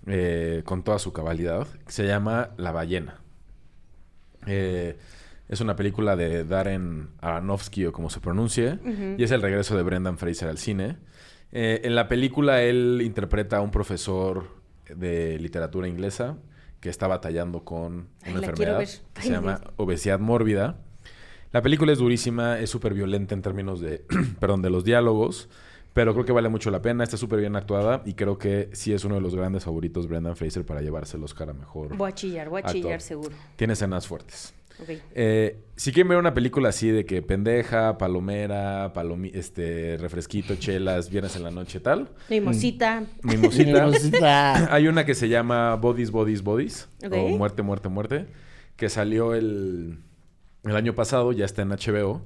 [0.07, 1.67] eh, con toda su cabalidad.
[1.87, 3.21] Se llama La ballena.
[4.47, 4.97] Eh,
[5.49, 8.79] es una película de Darren Aronofsky o como se pronuncie
[9.19, 10.97] y es el regreso de Brendan Fraser al cine.
[11.53, 14.49] En la película él interpreta a un profesor
[14.89, 16.37] de literatura inglesa
[16.81, 20.77] que está batallando con una enfermedad que Ay, se llama obesidad mórbida.
[21.55, 24.05] La película es durísima, es súper violenta en términos de,
[24.41, 25.49] perdón, de los diálogos,
[25.93, 28.93] pero creo que vale mucho la pena, está súper bien actuada y creo que sí
[28.93, 31.97] es uno de los grandes favoritos Brendan Fraser para llevarse el Oscar a mejor.
[31.97, 32.73] Voy a chillar, voy a Actor.
[32.75, 33.37] chillar seguro.
[33.55, 34.53] Tiene escenas fuertes.
[34.83, 34.99] Ok.
[35.15, 41.09] Eh, si quieren ver una película así de que pendeja, palomera, palomi este, refresquito, chelas,
[41.09, 43.05] viernes en la noche, tal, Mimosita.
[43.23, 44.67] mimosita.
[44.75, 46.89] Hay una que se llama Bodies, Bodies, Bodies.
[47.07, 47.13] Ok.
[47.13, 48.27] O Muerte, Muerte, Muerte.
[48.75, 50.01] Que salió el,
[50.65, 52.23] el año pasado, ya está en HBO.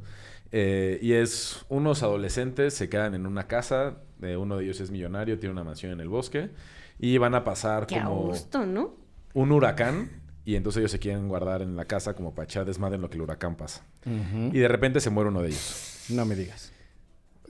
[0.51, 4.91] Eh, y es unos adolescentes se quedan en una casa, eh, uno de ellos es
[4.91, 6.51] millonario, tiene una mansión en el bosque
[6.99, 8.95] y van a pasar Qué como gusto, ¿no?
[9.35, 10.11] un huracán
[10.47, 13.11] y entonces ellos se quieren guardar en la casa como para echar desmadre en lo
[13.11, 13.85] que el huracán pasa.
[14.07, 16.07] Y de repente se muere uno de ellos.
[16.09, 16.73] No me digas.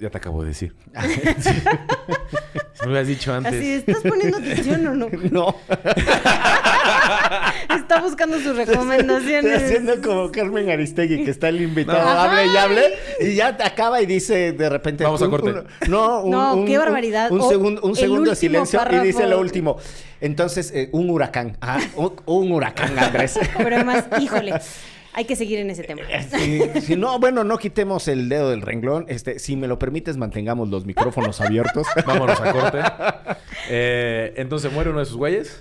[0.00, 0.74] Ya te acabo de decir.
[2.80, 3.54] Si me hubieras dicho antes.
[3.54, 5.08] Así, ¿estás poniendo atención o no?
[5.30, 5.54] No.
[7.76, 9.62] Está buscando sus Estoy recomendaciones.
[9.62, 12.08] haciendo como Carmen Aristegui, que está el invitado, No.
[12.20, 12.82] hable y hable,
[13.20, 15.04] y ya te acaba y dice de repente...
[15.04, 15.50] Vamos a corte.
[15.50, 17.30] un- no, un, No, un- qué un- barbaridad.
[17.30, 19.76] Un, segundo, un segundo de silencio y dice lo último.
[20.20, 21.56] Entonces, eh, un huracán.
[21.60, 23.38] Ah, un, un huracán, Andrés.
[23.56, 24.54] Pero además, híjole,
[25.14, 26.02] hay que seguir en ese tema.
[26.36, 29.04] Sí, si no, bueno, no quitemos el dedo del renglón.
[29.08, 31.86] Este, si me lo permites, mantengamos los micrófonos abiertos.
[32.06, 32.78] Vámonos a corte.
[33.70, 35.60] Eh, entonces muere uno de sus güeyes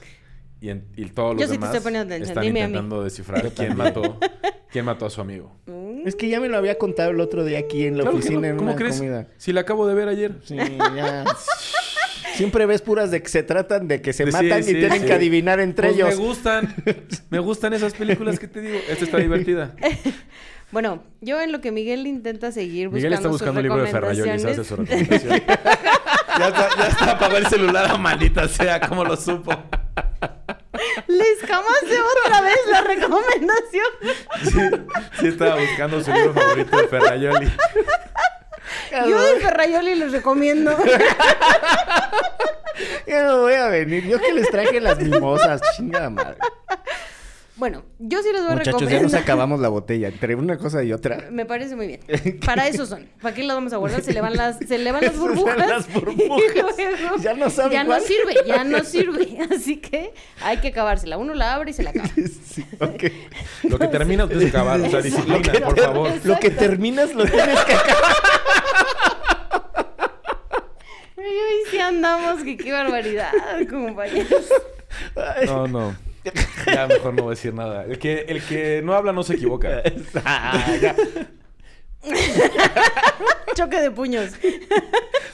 [0.62, 2.30] y, en- y todos los Yo sí te demás estoy poniendo atención.
[2.30, 2.74] están Dime a mí.
[2.74, 4.20] intentando descifrar quién mató,
[4.72, 5.56] quién mató a su amigo.
[6.06, 8.20] Es que ya me lo había contado el otro día aquí en la Claro que
[8.20, 8.48] oficina no.
[8.48, 8.98] en ¿Cómo una crees?
[8.98, 9.28] comida.
[9.38, 10.34] Si la acabo de ver ayer.
[10.44, 11.26] Sí, ya.
[12.36, 15.02] Siempre ves puras de que se tratan de que se Sí, matan sí, y tienen
[15.02, 15.08] sí.
[15.08, 16.10] que adivinar entre Pues ellos.
[16.10, 16.76] Me gustan.
[17.32, 18.78] Me gustan esas películas que te digo.
[18.88, 19.76] Esta está divertida.
[20.70, 23.88] Bueno, yo en lo que Miguel intenta seguir buscando Miguel está buscando el libro de
[23.90, 24.68] Ferrayoli, ¿sabes?
[24.68, 24.68] recomendaciones.
[24.68, 25.42] Su recomendación.
[26.38, 29.54] ya, está, ya está, apagó el celular a manita sea, como lo supo.
[31.08, 33.88] Les jamás de otra vez la recomendación.
[34.44, 34.70] Sí,
[35.20, 37.52] sí estaba buscando su libro favorito de Ferrayoli.
[39.08, 40.76] Yo de Ferrayoli les recomiendo.
[43.08, 44.06] Ya no voy a venir.
[44.08, 45.62] Yo que les traje las mimosas.
[45.76, 46.38] Chingada madre.
[47.58, 49.02] Bueno, yo sí les voy a Muchachos, ya recomendar.
[49.02, 50.10] nos acabamos la botella.
[50.10, 51.26] Entre una cosa y otra.
[51.32, 52.02] Me parece muy bien.
[52.46, 53.08] Para eso son.
[53.20, 54.04] ¿Para qué las vamos a guardar?
[54.04, 55.58] Se le van las, se le van las Se le van burbujas.
[55.68, 56.20] las burbujas.
[56.20, 58.00] Y luego Ya no sabe Ya cuál.
[58.00, 59.38] no sirve, ya no sirve.
[59.56, 61.18] Así que hay que acabársela.
[61.18, 62.08] Uno la abre y se la acaba.
[62.08, 62.64] Sí.
[63.64, 64.80] Lo que termina usted es acabar.
[64.80, 66.12] O sea, disciplina, por favor.
[66.24, 68.14] Lo que terminas lo tienes que acabar.
[71.18, 73.32] Y hoy sí andamos, que qué barbaridad,
[73.70, 74.46] compañeros.
[75.46, 76.07] No, no.
[76.68, 77.84] Ya mejor no voy a decir nada.
[77.86, 79.82] El que, el que no habla no se equivoca.
[80.26, 80.96] Ah, ya.
[83.56, 84.32] Choque de puños.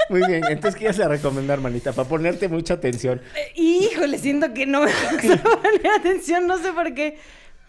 [0.09, 0.43] Muy bien.
[0.49, 1.91] Entonces, ¿qué ibas a recomendar, manita?
[1.93, 3.21] Para ponerte mucha atención.
[3.35, 7.17] Eh, Híjole, siento que no me gusta poner atención, no sé por qué.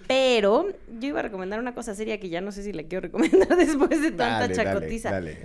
[0.06, 0.68] Pero
[1.00, 3.56] yo iba a recomendar una cosa seria que ya no sé si la quiero recomendar
[3.56, 5.10] después de tanta Dale, dale, chacotiza.
[5.10, 5.38] dale.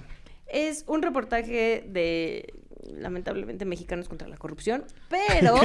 [0.47, 2.53] Es un reportaje de,
[2.83, 5.55] lamentablemente, mexicanos contra la corrupción, pero...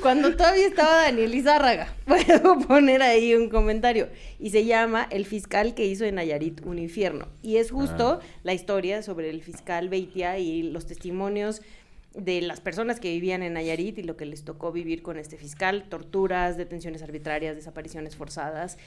[0.00, 4.08] Cuando todavía estaba Daniel Izárraga, puedo poner ahí un comentario.
[4.38, 7.26] Y se llama El fiscal que hizo en Nayarit un infierno.
[7.42, 11.60] Y es justo la historia sobre el fiscal Beitia y los testimonios
[12.14, 15.36] de las personas que vivían en Nayarit y lo que les tocó vivir con este
[15.36, 18.78] fiscal, torturas, detenciones arbitrarias, desapariciones forzadas,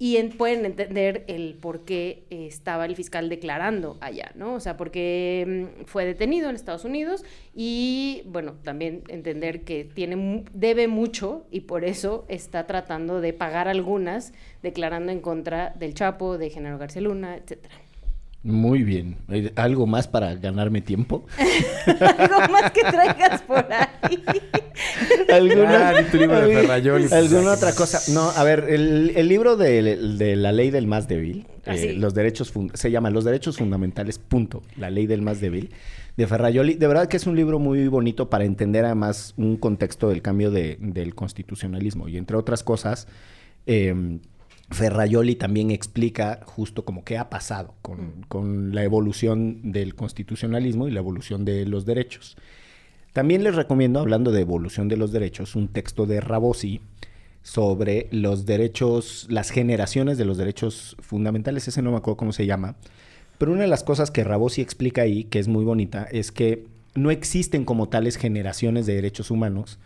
[0.00, 4.54] y en- pueden entender el por qué eh, estaba el fiscal declarando allá, ¿no?
[4.54, 7.22] O sea, porque mm, fue detenido en Estados Unidos
[7.54, 13.68] y, bueno, también entender que tiene, debe mucho y por eso está tratando de pagar
[13.68, 14.32] algunas,
[14.62, 17.74] declarando en contra del Chapo, de Genaro García Luna, etcétera.
[18.42, 19.18] Muy bien.
[19.56, 21.26] ¿Algo más para ganarme tiempo?
[22.18, 24.22] Algo más que traigas por ahí.
[25.30, 27.08] ¿Alguna, Ah, de.
[27.14, 28.00] ¿Alguna otra cosa?
[28.12, 31.78] No, a ver, el, el libro de, de la ley del más débil, Ah, eh,
[31.78, 31.92] sí.
[31.96, 35.70] los derechos se llama Los derechos fundamentales, punto, la ley del más débil,
[36.16, 36.74] de Ferrayoli.
[36.74, 40.50] De verdad que es un libro muy bonito para entender además un contexto del cambio
[40.50, 42.08] de- del constitucionalismo.
[42.08, 43.06] Y entre otras cosas,
[43.66, 44.18] eh,
[44.70, 50.92] Ferrayoli también explica justo como qué ha pasado con, con la evolución del constitucionalismo y
[50.92, 52.36] la evolución de los derechos.
[53.12, 56.80] También les recomiendo, hablando de evolución de los derechos, un texto de Rabosi
[57.42, 61.66] sobre los derechos, las generaciones de los derechos fundamentales.
[61.66, 62.76] Ese no me acuerdo cómo se llama.
[63.38, 66.66] Pero una de las cosas que Rabosi explica ahí, que es muy bonita, es que
[66.94, 69.78] no existen como tales generaciones de derechos humanos,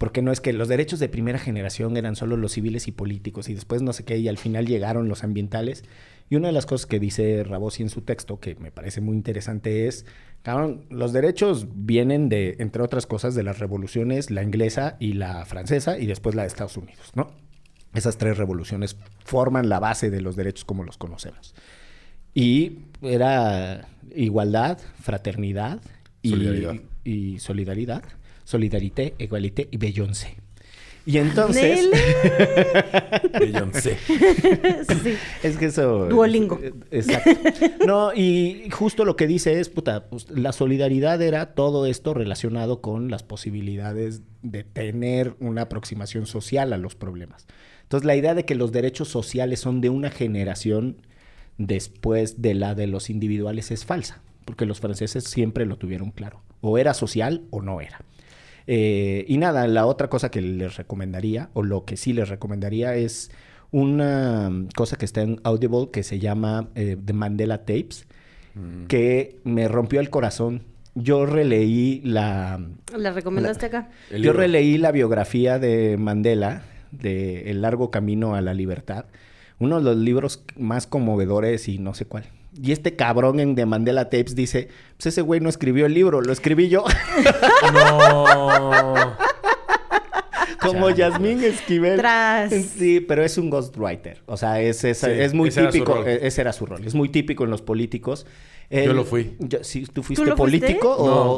[0.00, 3.50] porque no es que los derechos de primera generación eran solo los civiles y políticos
[3.50, 5.84] y después no sé qué, y al final llegaron los ambientales.
[6.30, 9.14] Y una de las cosas que dice Rabosi en su texto, que me parece muy
[9.14, 10.06] interesante, es,
[10.40, 15.44] cabrón, los derechos vienen de, entre otras cosas, de las revoluciones, la inglesa y la
[15.44, 17.32] francesa, y después la de Estados Unidos, ¿no?
[17.92, 18.96] Esas tres revoluciones
[19.26, 21.54] forman la base de los derechos como los conocemos.
[22.32, 23.86] Y era
[24.16, 25.82] igualdad, fraternidad
[26.22, 26.74] y Solidaridad.
[27.04, 28.02] y solidaridad.
[28.50, 30.36] Solidarité, égalité y Beyoncé.
[31.06, 31.88] Y entonces...
[33.38, 33.96] Beyoncé.
[34.08, 35.14] sí.
[35.44, 36.06] Es que eso...
[36.06, 36.58] Duolingo.
[36.90, 37.30] Exacto.
[37.86, 42.80] No, y justo lo que dice es, puta, pues, la solidaridad era todo esto relacionado
[42.80, 47.46] con las posibilidades de tener una aproximación social a los problemas.
[47.84, 50.96] Entonces, la idea de que los derechos sociales son de una generación
[51.56, 56.42] después de la de los individuales es falsa, porque los franceses siempre lo tuvieron claro.
[56.62, 58.00] O era social o no era.
[58.72, 62.94] Eh, y nada, la otra cosa que les recomendaría, o lo que sí les recomendaría,
[62.94, 63.32] es
[63.72, 68.06] una cosa que está en Audible que se llama eh, The Mandela Tapes,
[68.86, 70.62] que me rompió el corazón.
[70.94, 72.64] Yo releí la...
[72.96, 73.90] ¿La recomendaste acá?
[74.08, 74.38] Yo libro.
[74.38, 76.62] releí la biografía de Mandela,
[76.92, 79.06] de El largo camino a la libertad,
[79.58, 82.26] uno de los libros más conmovedores y no sé cuál.
[82.52, 86.20] Y este cabrón en The Mandela Tapes dice, pues ese güey no escribió el libro,
[86.20, 86.84] lo escribí yo.
[87.72, 89.16] No.
[90.60, 91.96] Como Yasmín Esquivel.
[91.98, 92.52] Tras.
[92.52, 94.20] Sí, pero es un ghostwriter.
[94.26, 96.04] O sea, es, es, Sí, es muy ese típico.
[96.04, 96.84] e- ese era su rol.
[96.84, 98.26] Es muy típico en los políticos.
[98.70, 99.36] Yo lo fui.
[99.38, 100.60] yo- sí, ¿Tú fuiste lo fuiste?
[100.60, 101.32] político o, No,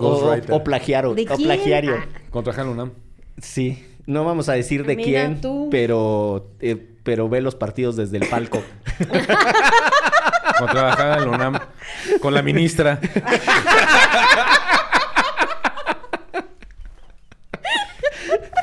[0.56, 1.14] o- plagiario?
[1.14, 1.42] ¿De o quién?
[1.48, 1.94] plagiario?
[1.98, 2.06] Ah.
[2.30, 2.90] Contra Han Unam.
[3.38, 3.84] Sí.
[4.06, 5.68] No vamos a decir de Mira quién, tú.
[5.70, 8.60] pero eh, pero ve los partidos desde el palco.
[10.58, 11.58] Cuando trabajaba en la UNAM
[12.20, 12.98] con la ministra.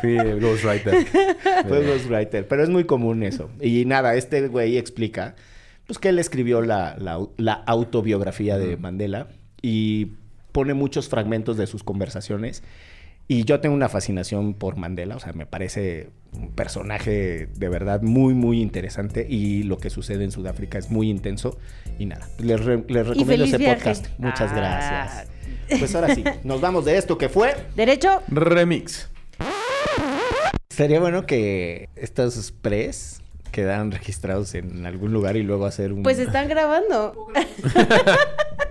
[0.02, 1.06] Sí, el Ghostwriter.
[1.68, 2.48] Fue ghostwriter.
[2.48, 3.50] Pero es muy común eso.
[3.62, 5.36] Y nada, este güey explica
[5.88, 9.28] pues que él escribió la, la- la autobiografía de Mandela
[9.62, 10.12] y
[10.52, 12.64] pone muchos fragmentos de sus conversaciones.
[13.32, 18.02] Y yo tengo una fascinación por Mandela, o sea, me parece un personaje de verdad
[18.02, 21.60] muy, muy interesante y lo que sucede en Sudáfrica es muy intenso.
[22.00, 23.76] Y nada, les, re- les recomiendo ese viaje.
[23.76, 24.08] podcast.
[24.18, 24.56] Muchas Ah.
[24.56, 25.28] gracias.
[25.80, 27.56] Pues ahora sí, nos vamos de esto que fue.
[27.76, 28.24] ¿Derecho?
[28.30, 29.08] Remix.
[30.72, 33.22] Sería bueno que estos pres
[33.52, 36.02] quedaran registrados en algún lugar y luego hacer un...
[36.02, 37.28] Pues están grabando.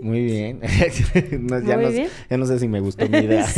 [0.00, 0.60] Muy bien.
[1.40, 2.08] No, ya, Muy no, bien.
[2.30, 3.46] ya no sé si me gustó mi idea.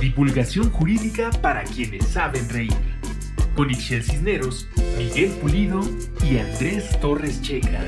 [0.00, 2.72] Divulgación jurídica para quienes saben reír.
[3.56, 5.80] Con Ixel Cisneros, Miguel Pulido
[6.28, 7.82] y Andrés Torres Checa.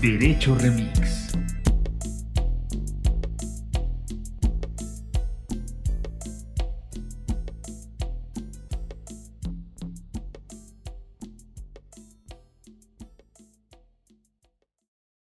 [0.00, 1.27] Derecho Remix.